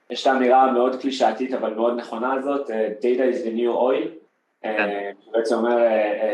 יש 0.10 0.22
את 0.22 0.28
האמירה 0.28 0.64
המאוד 0.64 0.96
קלישאתית 0.96 1.54
אבל 1.54 1.74
מאוד 1.74 1.98
נכונה 1.98 2.34
הזאת, 2.34 2.70
data 3.02 3.34
is 3.34 3.46
the 3.46 3.58
new 3.58 3.74
oil. 3.74 4.27
בעצם 5.32 5.56
אומר, 5.56 5.78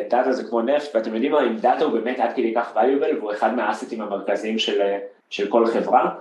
דאטה 0.09 0.31
זה 0.31 0.43
כמו 0.43 0.62
נפט, 0.62 0.95
ואתם 0.95 1.13
יודעים 1.13 1.31
מה, 1.31 1.43
אם 1.43 1.55
דאטה 1.55 1.86
הוא 1.86 1.93
באמת 1.93 2.19
עד 2.19 2.33
כדי 2.36 2.53
כך 2.55 2.75
valuable, 2.75 3.17
והוא 3.19 3.31
אחד 3.31 3.55
מה-assets 3.56 4.01
המרכזיים 4.01 4.59
של, 4.59 4.81
של 5.29 5.47
כל 5.47 5.65
חברה, 5.65 6.15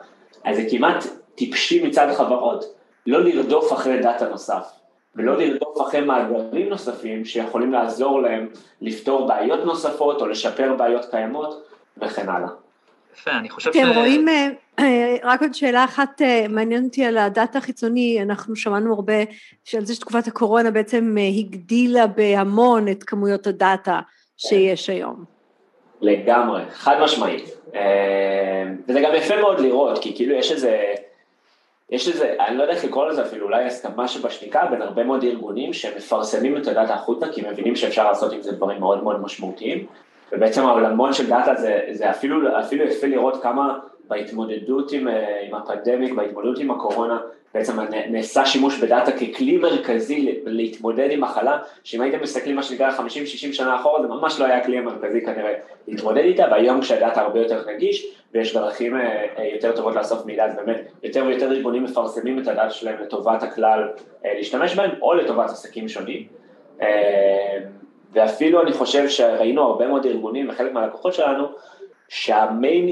אז 0.45 0.57
זה 0.57 0.63
כמעט 0.71 1.05
טיפשי 1.35 1.87
מצד 1.87 2.09
החברות 2.09 2.65
לא 3.07 3.25
לרדוף 3.25 3.73
אחרי 3.73 4.03
דאטה 4.03 4.29
נוסף, 4.29 4.73
ולא 5.17 5.39
לרדוף 5.39 5.81
אחרי 5.81 6.01
מאגרים 6.01 6.69
נוספים 6.69 7.25
שיכולים 7.25 7.73
לעזור 7.73 8.23
להם 8.23 8.49
לפתור 8.81 9.27
בעיות 9.29 9.65
נוספות 9.65 10.21
או 10.21 10.27
לשפר 10.27 10.75
בעיות 10.75 11.05
קיימות 11.11 11.63
וכן 11.97 12.29
הלאה. 12.29 12.49
יפה, 13.15 13.31
אני 13.31 13.51
חושב 13.51 13.73
ש... 13.73 13.77
אתם 13.77 13.99
רואים, 13.99 14.29
אה, 14.29 14.35
אה, 14.35 14.49
רק 15.25 15.43
עוד 15.43 15.55
שאלה 15.55 15.85
אחת 15.85 16.23
אה, 16.23 16.47
מעניין 16.49 16.85
אותי 16.85 17.05
על 17.05 17.19
הדאטה 17.19 17.59
החיצוני, 17.59 18.23
אנחנו 18.23 18.57
שמענו 18.57 18.95
הרבה 18.95 19.15
שעל 19.65 19.85
זה 19.85 19.95
שתקופת 19.95 20.27
הקורונה 20.27 20.71
בעצם 20.71 21.17
הגדילה 21.39 22.07
בהמון 22.07 22.89
את 22.89 23.05
כמויות 23.05 23.47
הדאטה 23.47 24.01
שיש 24.37 24.91
היום. 24.91 25.25
לגמרי, 26.01 26.63
חד 26.71 26.97
משמעית. 27.03 27.45
וזה 28.89 29.01
גם 29.01 29.15
יפה 29.15 29.37
מאוד 29.37 29.61
לראות, 29.61 29.99
כי 29.99 30.17
כאילו 30.17 30.35
יש 30.35 30.53
איזה, 30.53 30.83
יש 31.91 32.09
איזה, 32.09 32.35
אני 32.41 32.57
לא 32.57 32.63
יודע 32.63 32.75
איך 32.75 32.85
לקרוא 32.85 33.07
לזה 33.07 33.23
אפילו, 33.23 33.47
אולי 33.47 33.65
הסכמה 33.65 34.09
שבשתיקה 34.09 34.67
בין 34.71 34.83
הרבה 34.83 35.05
מאוד 35.05 35.25
ארגונים 35.25 35.73
שמפרסמים 35.73 36.57
את 36.57 36.67
הדאטה 36.67 36.95
החוצה, 36.95 37.27
כי 37.33 37.43
מבינים 37.51 37.77
שאפשר 37.77 38.09
לעשות 38.09 38.33
עם 38.33 38.43
זה 38.43 38.53
דברים 38.53 38.81
מאוד 38.81 39.03
מאוד 39.03 39.21
משמעותיים. 39.21 39.87
ובעצם 40.33 40.67
העולמון 40.67 41.13
של 41.13 41.29
דאטה 41.29 41.55
זה, 41.55 41.81
זה 41.91 42.11
אפילו, 42.11 42.59
אפילו 42.61 42.85
יפה 42.85 43.07
לראות 43.07 43.43
כמה 43.43 43.79
בהתמודדות 44.09 44.93
עם, 44.93 45.09
אה, 45.09 45.41
עם 45.41 45.55
הפנדמיק, 45.55 46.13
בהתמודדות 46.13 46.59
עם 46.59 46.71
הקורונה, 46.71 47.19
בעצם 47.55 47.81
נעשה 48.11 48.47
שימוש 48.47 48.79
בדאטה 48.79 49.13
ככלי 49.13 49.57
מרכזי 49.57 50.41
להתמודד 50.45 51.09
עם 51.11 51.21
מחלה, 51.21 51.59
שאם 51.85 52.01
הייתם 52.01 52.21
מסתכלים 52.23 52.57
מה 52.57 52.63
שנקרא 52.63 52.91
50-60 52.91 53.53
שנה 53.53 53.81
אחורה, 53.81 54.03
זה 54.03 54.09
ממש 54.09 54.41
לא 54.41 54.45
היה 54.45 54.57
הכלי 54.57 54.79
המרכזי 54.79 55.21
כנראה 55.21 55.53
להתמודד 55.89 56.23
איתה, 56.25 56.47
והיום 56.51 56.81
כשהדאטה 56.81 57.21
הרבה 57.21 57.41
יותר 57.41 57.71
נגיש 57.75 58.07
ויש 58.35 58.57
דרכים 58.57 58.97
אה, 58.97 59.25
אה, 59.39 59.45
יותר 59.53 59.77
טובות 59.77 59.95
לאסוף 59.95 60.27
מידע, 60.27 60.45
אז 60.45 60.57
באמת 60.57 60.81
יותר 61.03 61.25
ויותר 61.27 61.53
ארגונים 61.53 61.85
מפרסמים 61.85 62.39
את 62.39 62.49
הדאטה 62.49 62.71
שלהם 62.71 63.03
לטובת 63.03 63.43
הכלל 63.43 63.89
להשתמש 64.25 64.75
בהם, 64.75 64.91
או 65.03 65.15
לטובת 65.15 65.51
עסקים 65.51 65.89
שונים. 65.89 66.27
ואפילו 68.13 68.63
אני 68.63 68.73
חושב 68.73 69.09
שראינו 69.09 69.63
הרבה 69.63 69.87
מאוד 69.87 70.07
ארגונים 70.07 70.49
וחלק 70.49 70.73
מהלקוחות 70.73 71.15
שלנו, 71.15 71.47
שה-main 72.09 72.89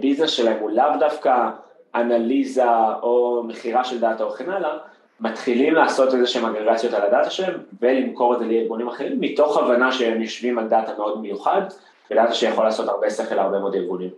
business 0.00 0.30
שלהם 0.30 0.58
הוא 0.60 0.70
לאו 0.70 0.96
דווקא 1.00 1.50
אנליזה 1.94 2.70
או 3.02 3.44
מכירה 3.48 3.84
של 3.84 4.00
דאטה 4.00 4.24
או 4.24 4.30
כן 4.30 4.50
הלאה, 4.50 4.78
מתחילים 5.20 5.74
לעשות 5.74 6.14
איזה 6.14 6.26
שהם 6.26 6.44
אגרגציות 6.44 6.94
על 6.94 7.02
הדאטה 7.02 7.30
שלהם 7.30 7.60
ולמכור 7.80 8.34
את 8.34 8.38
זה 8.38 8.44
לארגונים 8.44 8.88
אחרים, 8.88 9.20
מתוך 9.20 9.56
הבנה 9.56 9.92
שהם 9.92 10.22
יושבים 10.22 10.58
על 10.58 10.68
דאטה 10.68 10.92
מאוד 10.98 11.20
מיוחד, 11.20 11.62
ודאטה 12.10 12.34
שיכול 12.34 12.64
לעשות 12.64 12.88
הרבה 12.88 13.10
שכל 13.10 13.34
להרבה 13.34 13.58
מאוד 13.58 13.74
ארגונים. 13.74 14.10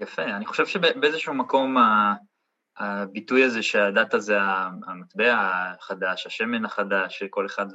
יפה, 0.00 0.22
אני 0.22 0.46
חושב 0.46 0.66
שבאיזשהו 0.66 1.34
מקום 1.34 1.76
הביטוי 2.78 3.44
הזה 3.44 3.62
שהדאטה 3.62 4.18
זה 4.18 4.38
המטבע 4.86 5.34
החדש, 5.78 6.26
השמן 6.26 6.64
החדש, 6.64 7.22
כל 7.30 7.46
אחד 7.46 7.66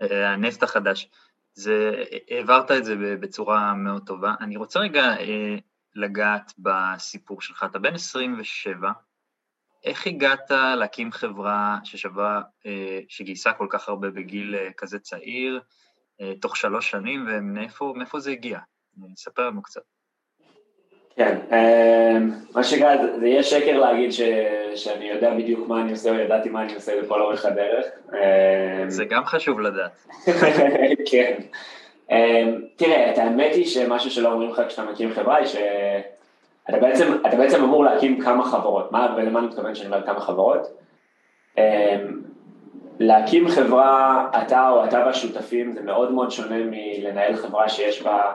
והנפט 0.00 0.62
החדש, 0.62 1.08
זה, 1.54 2.02
העברת 2.30 2.70
את 2.70 2.84
זה 2.84 2.94
בצורה 3.20 3.74
מאוד 3.74 4.02
טובה. 4.06 4.34
אני 4.40 4.56
רוצה 4.56 4.80
רגע 4.80 5.02
אה, 5.02 5.56
לגעת 5.96 6.52
בסיפור 6.58 7.40
שלך. 7.40 7.64
אתה 7.70 7.78
בן 7.78 7.94
27, 7.94 8.90
איך 9.84 10.06
הגעת 10.06 10.50
להקים 10.50 11.12
חברה 11.12 11.78
ששווה, 11.84 12.40
אה, 12.66 13.00
שגייסה 13.08 13.52
כל 13.52 13.66
כך 13.70 13.88
הרבה 13.88 14.10
בגיל 14.10 14.54
אה, 14.54 14.68
כזה 14.76 14.98
צעיר, 14.98 15.60
אה, 16.20 16.32
תוך 16.40 16.56
שלוש 16.56 16.90
שנים, 16.90 17.26
ומאיפה 17.28 18.20
זה 18.20 18.30
הגיע? 18.30 18.58
ספר 19.16 19.46
לנו 19.46 19.62
קצת. 19.62 19.80
כן, 21.16 21.38
מה 22.54 22.64
שקרה, 22.64 22.96
זה 23.20 23.26
יהיה 23.26 23.42
שקר 23.42 23.78
להגיד 23.78 24.12
ש, 24.12 24.20
שאני 24.74 25.10
יודע 25.10 25.34
בדיוק 25.34 25.68
מה 25.68 25.82
אני 25.82 25.90
עושה, 25.90 26.10
או 26.10 26.14
ידעתי 26.14 26.48
מה 26.48 26.62
אני 26.62 26.74
עושה 26.74 27.00
לכל 27.00 27.20
אורך 27.20 27.44
הדרך. 27.44 27.86
זה 28.88 29.04
גם 29.04 29.24
חשוב 29.24 29.60
לדעת. 29.60 30.06
כן. 31.10 31.40
אמ, 32.10 32.60
תראה, 32.76 33.10
את 33.12 33.18
האמת 33.18 33.54
היא 33.54 33.66
שמשהו 33.66 34.10
שלא 34.10 34.32
אומרים 34.32 34.50
לך 34.50 34.62
כשאתה 34.68 34.90
מקים 34.90 35.12
חברה, 35.14 35.36
היא 35.36 35.46
שאתה 35.46 36.78
בעצם, 36.80 37.12
בעצם 37.38 37.62
אמור 37.64 37.84
להקים 37.84 38.20
כמה 38.20 38.44
חברות. 38.44 38.92
מה 38.92 39.14
ולמה 39.16 39.38
אני 39.38 39.46
מתכוון 39.46 39.74
שאני 39.74 39.86
אומר 39.86 40.06
כמה 40.06 40.20
חברות? 40.20 40.68
להקים 42.98 43.48
חברה, 43.48 44.26
אתה 44.42 44.68
או 44.70 44.84
אתה 44.84 45.02
והשותפים, 45.06 45.72
זה 45.72 45.82
מאוד 45.82 46.12
מאוד 46.12 46.30
שונה 46.30 46.56
מלנהל 46.70 47.36
חברה 47.36 47.68
שיש 47.68 48.02
בה 48.02 48.32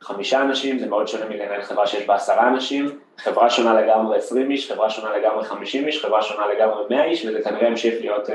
חמישה 0.00 0.42
אנשים, 0.42 0.78
זה 0.78 0.86
מאוד 0.86 1.08
שונה 1.08 1.26
מלנהל 1.26 1.62
חברה 1.62 1.86
שיש 1.86 2.06
בה 2.06 2.14
עשרה 2.14 2.48
אנשים, 2.48 2.98
חברה 3.18 3.50
שונה 3.50 3.80
לגמרי 3.80 4.16
עשרים 4.16 4.50
איש, 4.50 4.72
חברה 4.72 4.90
שונה 4.90 5.16
לגמרי 5.18 5.44
חמישים 5.44 5.86
איש, 5.86 6.04
חברה 6.04 6.22
שונה 6.22 6.46
לגמרי 6.46 6.84
מאה 6.90 7.04
איש, 7.04 7.26
וזה 7.26 7.42
כנראה 7.42 7.68
ימשיך 7.68 7.94
להיות 8.00 8.28
uh, 8.28 8.32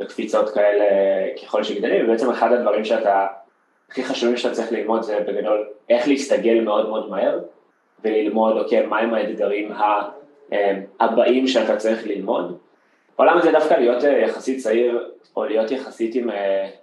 בקפיצות 0.00 0.50
כאלה 0.50 0.84
ככל 1.42 1.62
שגדלים, 1.62 2.04
ובעצם 2.04 2.30
אחד 2.30 2.52
הדברים 2.52 2.84
שאתה, 2.84 3.26
הכי 3.90 4.04
חשובים 4.04 4.36
שאתה 4.36 4.54
צריך 4.54 4.72
ללמוד 4.72 5.02
זה 5.02 5.18
בגדול 5.26 5.66
איך 5.88 6.08
להסתגל 6.08 6.60
מאוד 6.60 6.88
מאוד 6.88 7.10
מהר, 7.10 7.38
וללמוד, 8.04 8.56
אוקיי, 8.56 8.86
מהם 8.86 9.14
האתגרים 9.14 9.72
אה, 10.52 10.78
הבאים 11.00 11.48
שאתה 11.48 11.76
צריך 11.76 12.06
ללמוד. 12.06 12.58
העולם 13.18 13.38
הזה 13.38 13.52
דווקא 13.52 13.74
להיות 13.74 14.04
אה, 14.04 14.18
יחסית 14.18 14.58
צעיר, 14.58 15.08
או 15.36 15.44
להיות 15.44 15.70
יחסית 15.70 16.14
עם 16.14 16.30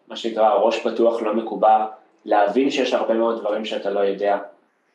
מה 0.07 0.15
שנקרא 0.15 0.53
ראש 0.53 0.87
פתוח 0.87 1.21
לא 1.21 1.33
מקובע, 1.33 1.85
להבין 2.25 2.69
שיש 2.69 2.93
הרבה 2.93 3.13
מאוד 3.13 3.39
דברים 3.39 3.65
שאתה 3.65 3.89
לא 3.89 3.99
יודע, 3.99 4.37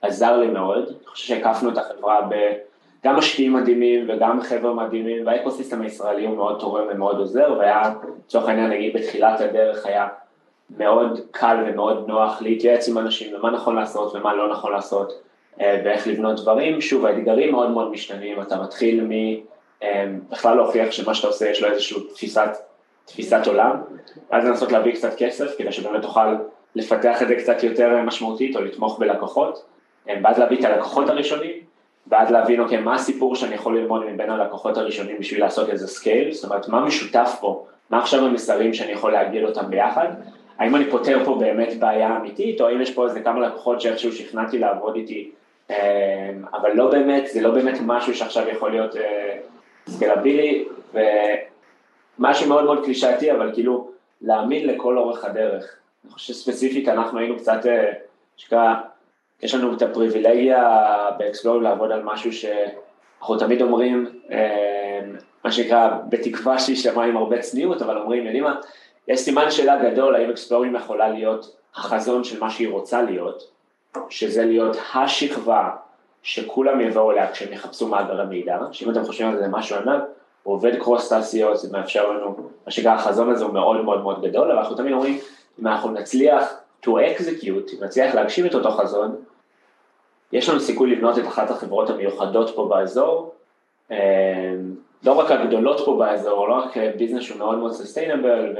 עזר 0.02 0.36
לי 0.36 0.46
מאוד, 0.46 0.84
אני 0.88 1.06
חושב 1.06 1.26
שהקפנו 1.26 1.70
את 1.70 1.78
החברה 1.78 2.20
בגם 2.28 3.16
משקיעים 3.16 3.52
מדהימים 3.52 4.06
וגם 4.08 4.40
חבר'ה 4.40 4.74
מדהימים, 4.74 5.26
והאקוסיסטם 5.26 5.82
הישראלי 5.82 6.26
הוא 6.26 6.36
מאוד 6.36 6.60
תורם 6.60 6.84
ומאוד 6.90 7.18
עוזר, 7.18 7.54
והיה, 7.58 7.94
לצורך 8.24 8.48
העניין 8.48 8.70
נגיד 8.70 8.96
בתחילת 8.96 9.40
הדרך 9.40 9.86
היה 9.86 10.08
מאוד 10.78 11.20
קל 11.30 11.56
ומאוד 11.66 12.04
נוח 12.08 12.42
להתייעץ 12.42 12.88
עם 12.88 12.98
אנשים 12.98 13.34
ומה 13.34 13.50
נכון 13.50 13.76
לעשות 13.76 14.14
ומה 14.14 14.34
לא 14.34 14.52
נכון 14.52 14.72
לעשות 14.72 15.22
אה, 15.60 15.80
ואיך 15.84 16.06
לבנות 16.06 16.40
דברים, 16.40 16.80
שוב 16.80 17.06
האתגרים 17.06 17.52
מאוד 17.52 17.70
מאוד 17.70 17.90
משתנים, 17.90 18.42
אתה 18.42 18.62
מתחיל 18.62 19.04
מ... 19.04 19.10
אה, 19.82 20.06
בכלל 20.30 20.56
להוכיח 20.56 20.90
שמה 20.90 21.14
שאתה 21.14 21.26
עושה 21.26 21.50
יש 21.50 21.62
לו 21.62 21.68
איזושהי 21.68 22.00
תפיסת, 22.14 22.50
תפיסת 23.04 23.46
עולם, 23.46 23.76
ואז 24.30 24.44
לנסות 24.44 24.72
להביא 24.72 24.92
קצת 24.92 25.14
כסף 25.16 25.58
כדי 25.58 25.72
שבאמת 25.72 26.02
תוכל 26.02 26.34
לפתח 26.74 27.22
את 27.22 27.28
זה 27.28 27.34
קצת 27.34 27.62
יותר 27.62 28.02
משמעותית 28.02 28.56
או 28.56 28.62
לתמוך 28.62 28.98
בלקוחות, 28.98 29.64
אה, 30.08 30.14
ואז 30.24 30.38
להביא 30.38 30.58
את 30.58 30.64
הלקוחות 30.64 31.08
הראשונים, 31.08 31.52
ואז 32.06 32.30
להבין, 32.30 32.60
אוקיי, 32.60 32.80
מה 32.80 32.94
הסיפור 32.94 33.36
שאני 33.36 33.54
יכול 33.54 33.78
ללמוד 33.78 34.04
מבין 34.04 34.30
הלקוחות 34.30 34.76
הראשונים 34.76 35.16
בשביל 35.18 35.40
לעשות 35.40 35.68
איזה 35.68 35.88
scale, 35.88 36.32
זאת 36.32 36.44
אומרת, 36.44 36.68
מה 36.68 36.80
משותף 36.80 37.36
פה, 37.40 37.66
מה 37.90 37.98
עכשיו 37.98 38.26
המסרים 38.26 38.74
שאני 38.74 38.92
יכול 38.92 39.12
להגיד 39.12 39.44
אותם 39.44 39.70
ביחד, 39.70 40.08
האם 40.58 40.76
אני 40.76 40.90
פותר 40.90 41.24
פה 41.24 41.34
באמת 41.34 41.78
בעיה 41.78 42.16
אמיתית, 42.16 42.60
או 42.60 42.66
האם 42.68 42.80
יש 42.80 42.90
פה 42.90 43.06
איזה 43.06 43.20
כמה 43.20 43.40
לקוחות 43.40 43.80
שאיכשהו 43.80 44.12
שכנעתי 44.12 44.58
לעבוד 44.58 44.96
איתי, 44.96 45.30
אה, 45.70 46.30
אבל 46.54 46.72
לא 46.72 46.90
באמת, 46.90 47.26
זה 47.26 47.40
לא 47.40 47.50
באמת 47.50 47.78
משהו 47.82 48.14
שעכשיו 48.14 48.48
יכול 48.48 48.70
להיות 48.70 48.94
סקלבילי, 49.88 50.64
אה, 50.96 51.34
ומשהו 52.18 52.48
מאוד 52.48 52.64
מאוד 52.64 52.84
קלישאתי, 52.84 53.32
אבל 53.32 53.50
כאילו, 53.54 53.90
להאמין 54.22 54.66
לכל 54.66 54.98
אורך 54.98 55.24
הדרך. 55.24 55.76
אני 56.04 56.12
חושב 56.12 56.32
שספציפית 56.32 56.88
אנחנו 56.88 57.18
היינו 57.18 57.36
קצת, 57.36 57.66
אה, 57.66 57.92
שקרה, 58.36 58.80
יש 59.42 59.54
לנו 59.54 59.74
את 59.76 59.82
הפריבילגיה 59.82 61.10
באקספלור 61.18 61.62
לעבוד 61.62 61.92
על 61.92 62.02
משהו 62.02 62.32
שאנחנו 62.32 63.38
תמיד 63.38 63.62
אומרים, 63.62 64.06
אה, 64.30 65.00
מה 65.44 65.52
שנקרא, 65.52 65.90
בתקווה 66.08 66.58
שיישמע 66.58 67.04
עם 67.04 67.16
הרבה 67.16 67.38
צניעות, 67.38 67.82
אבל 67.82 67.98
אומרים, 67.98 68.24
יודעים 68.24 68.44
מה, 68.44 68.56
יש 69.08 69.20
סימן 69.20 69.50
שאלה 69.50 69.90
גדול 69.90 70.14
האם 70.14 70.30
אקספלורים 70.30 70.74
יכולה 70.74 71.08
להיות 71.08 71.56
החזון 71.74 72.24
של 72.24 72.40
מה 72.40 72.50
שהיא 72.50 72.68
רוצה 72.68 73.02
להיות, 73.02 73.50
שזה 74.08 74.44
להיות 74.44 74.76
השכבה 74.94 75.70
שכולם 76.22 76.80
יבואו 76.80 77.10
אליה 77.10 77.32
כשהם 77.32 77.52
יחפשו 77.52 77.88
מאגרי 77.88 78.26
מידע, 78.26 78.58
שאם 78.72 78.90
אתם 78.90 79.04
חושבים 79.04 79.28
על 79.28 79.38
זה 79.38 79.48
משהו 79.48 79.76
ענק, 79.76 80.02
הוא 80.42 80.54
עובד 80.54 80.78
קרוס 80.78 81.08
תעשיות, 81.08 81.58
זה 81.58 81.72
מאפשר 81.72 82.10
לנו, 82.10 82.36
מה 82.66 82.72
שנקרא 82.72 82.94
החזון 82.94 83.30
הזה 83.30 83.44
הוא 83.44 83.54
מאוד 83.54 83.84
מאוד 83.84 84.02
מאוד 84.02 84.22
גדול, 84.22 84.50
אבל 84.50 84.58
אנחנו 84.58 84.76
תמיד 84.76 84.92
אומרים, 84.92 85.18
אם 85.60 85.66
אנחנו 85.66 85.90
נצליח 85.90 86.54
to 86.84 86.88
execute, 86.88 87.74
אם 87.74 87.84
נצליח 87.84 88.14
להגשים 88.14 88.46
את 88.46 88.54
אותו 88.54 88.70
חזון, 88.70 89.16
יש 90.32 90.48
לנו 90.48 90.60
סיכוי 90.60 90.90
לבנות 90.90 91.18
את 91.18 91.26
אחת 91.26 91.50
החברות 91.50 91.90
המיוחדות 91.90 92.54
פה 92.54 92.68
באזור, 92.68 93.34
אמ, 93.90 93.96
לא 95.04 95.12
רק 95.12 95.30
הגדולות 95.30 95.80
פה 95.84 95.96
באזור, 95.98 96.48
לא 96.48 96.54
רק 96.54 96.76
ביזנס 96.96 97.22
שהוא 97.22 97.38
מאוד 97.38 97.58
מאוד 97.58 97.72
סוסטיינבל, 97.72 98.54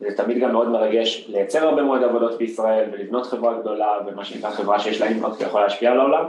וזה 0.00 0.16
תמיד 0.16 0.38
גם 0.38 0.52
מאוד 0.52 0.68
מרגש 0.68 1.26
לייצר 1.28 1.68
הרבה 1.68 1.82
מאוד 1.82 2.02
עבודות 2.02 2.38
בישראל 2.38 2.84
ולבנות 2.92 3.26
חברה 3.26 3.60
גדולה 3.60 3.98
ומה 4.06 4.24
שנקרא 4.24 4.50
חברה 4.50 4.78
שיש 4.78 5.00
לה 5.00 5.06
אימפקט 5.06 5.40
ויכול 5.40 5.60
להשפיע 5.60 5.90
על 5.90 6.00
העולם, 6.00 6.24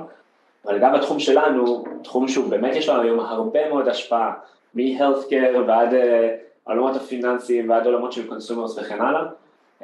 אבל 0.65 0.79
גם 0.79 0.93
בתחום 0.93 1.19
שלנו, 1.19 1.83
תחום 2.03 2.27
שהוא 2.27 2.49
באמת 2.49 2.75
יש 2.75 2.89
לנו 2.89 3.01
היום 3.01 3.19
הרבה 3.19 3.69
מאוד 3.69 3.87
השפעה, 3.87 4.33
מ-healthcare 4.75 5.57
ועד 5.67 5.93
אה, 5.93 6.35
עולמות 6.63 6.95
הפיננסיים 6.95 7.69
ועד 7.69 7.85
עולמות 7.85 8.11
של 8.11 8.27
consumers 8.27 8.77
וכן 8.77 9.01
הלאה, 9.01 9.21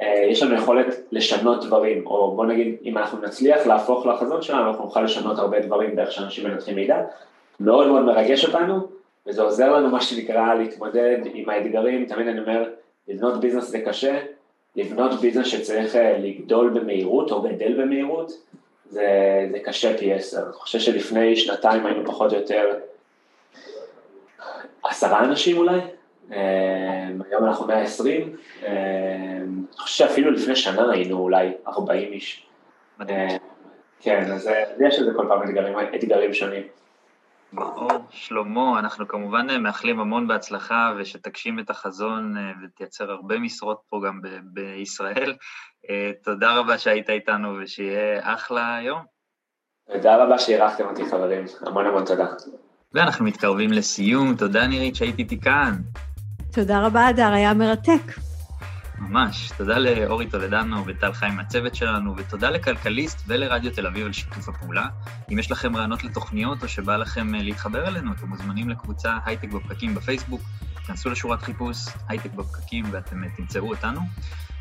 אה, 0.00 0.26
יש 0.30 0.42
לנו 0.42 0.54
יכולת 0.54 0.86
לשנות 1.12 1.64
דברים, 1.64 2.06
או 2.06 2.36
בוא 2.36 2.46
נגיד, 2.46 2.76
אם 2.84 2.98
אנחנו 2.98 3.18
נצליח 3.18 3.66
להפוך 3.66 4.06
לחזון 4.06 4.42
שלנו, 4.42 4.68
אנחנו 4.68 4.84
נוכל 4.84 5.02
לשנות 5.02 5.38
הרבה 5.38 5.60
דברים 5.60 5.96
באיך 5.96 6.12
שאנשים 6.12 6.44
מנתחים 6.44 6.74
מידע. 6.74 6.96
מאוד 7.60 7.86
מאוד 7.86 8.02
מרגש 8.02 8.44
אותנו, 8.44 8.88
וזה 9.26 9.42
עוזר 9.42 9.72
לנו, 9.72 9.90
מה 9.90 10.00
שנקרא, 10.00 10.54
להתמודד 10.54 11.18
עם 11.34 11.48
האתגרים, 11.48 12.06
תמיד 12.06 12.28
אני 12.28 12.40
אומר, 12.40 12.70
לבנות 13.08 13.40
ביזנס 13.40 13.68
זה 13.68 13.80
קשה, 13.80 14.20
לבנות 14.76 15.20
ביזנס 15.20 15.46
שצריך 15.46 15.96
אה, 15.96 16.18
לגדול 16.18 16.70
במהירות 16.70 17.32
או 17.32 17.42
גדל 17.42 17.82
במהירות, 17.82 18.32
זה, 18.90 19.48
זה 19.52 19.58
קשה 19.58 19.98
פי 19.98 20.12
עשר. 20.12 20.42
אני 20.42 20.52
חושב 20.52 20.78
שלפני 20.78 21.36
שנתיים 21.36 21.86
היינו 21.86 22.06
פחות 22.06 22.32
או 22.32 22.36
יותר 22.38 22.78
עשרה 24.84 25.24
אנשים 25.24 25.58
אולי, 25.58 25.80
אמ, 26.30 26.36
היום 27.30 27.44
אנחנו 27.44 27.66
120, 27.66 28.36
אמ, 28.62 28.68
אני 28.68 29.78
חושב 29.78 30.06
שאפילו 30.06 30.30
לפני 30.30 30.56
שנה 30.56 30.92
היינו 30.92 31.18
אולי 31.18 31.52
40 31.66 32.12
איש. 32.12 32.46
מדהים. 32.98 33.28
כן, 34.00 34.32
אז 34.32 34.50
יש 34.80 34.98
לזה 34.98 35.10
כל 35.16 35.24
פעם 35.28 35.42
אתגרים, 35.42 35.74
אתגרים 35.94 36.32
שונים. 36.32 36.62
מאור, 37.52 37.90
שלמה, 38.10 38.78
אנחנו 38.78 39.08
כמובן 39.08 39.62
מאחלים 39.62 40.00
המון 40.00 40.28
בהצלחה 40.28 40.92
ושתגשים 40.98 41.58
את 41.58 41.70
החזון 41.70 42.36
אה, 42.36 42.52
ותייצר 42.64 43.10
הרבה 43.10 43.38
משרות 43.38 43.80
פה 43.88 44.00
גם 44.06 44.22
ב- 44.22 44.38
בישראל. 44.44 45.34
אה, 45.90 46.10
תודה 46.24 46.56
רבה 46.56 46.78
שהיית 46.78 47.10
איתנו 47.10 47.58
ושיהיה 47.62 48.34
אחלה 48.34 48.78
יום. 48.82 49.00
תודה 49.92 50.24
רבה 50.24 50.38
שאירחתם 50.38 50.84
אותי 50.84 51.04
חברים, 51.10 51.44
המון 51.66 51.86
המון 51.86 52.04
תודה. 52.04 52.26
ואנחנו 52.94 53.24
מתקרבים 53.24 53.72
לסיום, 53.72 54.36
תודה 54.36 54.66
נירית 54.66 54.96
שהיית 54.96 55.18
איתי 55.18 55.40
כאן. 55.40 55.72
תודה 56.52 56.86
רבה, 56.86 57.10
אדר, 57.10 57.32
היה 57.32 57.54
מרתק. 57.54 58.31
ממש. 59.08 59.52
תודה 59.56 59.78
לאורי 59.78 60.26
טולדנו 60.26 60.86
וטל 60.86 61.12
חיים 61.12 61.34
מהצוות 61.34 61.74
שלנו, 61.74 62.14
ותודה 62.16 62.50
לכלכליסט 62.50 63.22
ולרדיו 63.26 63.72
תל 63.72 63.86
אביב 63.86 64.06
על 64.06 64.12
שיתוף 64.12 64.48
הפעולה. 64.48 64.86
אם 65.32 65.38
יש 65.38 65.50
לכם 65.50 65.76
רעיונות 65.76 66.04
לתוכניות 66.04 66.62
או 66.62 66.68
שבא 66.68 66.96
לכם 66.96 67.34
אה, 67.34 67.42
להתחבר 67.42 67.88
אלינו, 67.88 68.12
אתם 68.12 68.28
מוזמנים 68.28 68.68
לקבוצה 68.68 69.18
הייטק 69.24 69.48
בפקקים 69.48 69.94
בפייסבוק, 69.94 70.42
כנסו 70.86 71.10
לשורת 71.10 71.42
חיפוש 71.42 71.76
הייטק 72.08 72.32
בפקקים 72.32 72.84
ואתם 72.90 73.24
אה, 73.24 73.28
תמצאו 73.36 73.68
אותנו. 73.68 74.00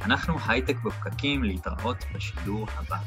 אנחנו 0.02 0.38
הייטק 0.48 0.76
בפקקים, 0.84 1.44
להתראות 1.44 2.06
בשידור 2.16 2.68
הבא. 2.78 2.98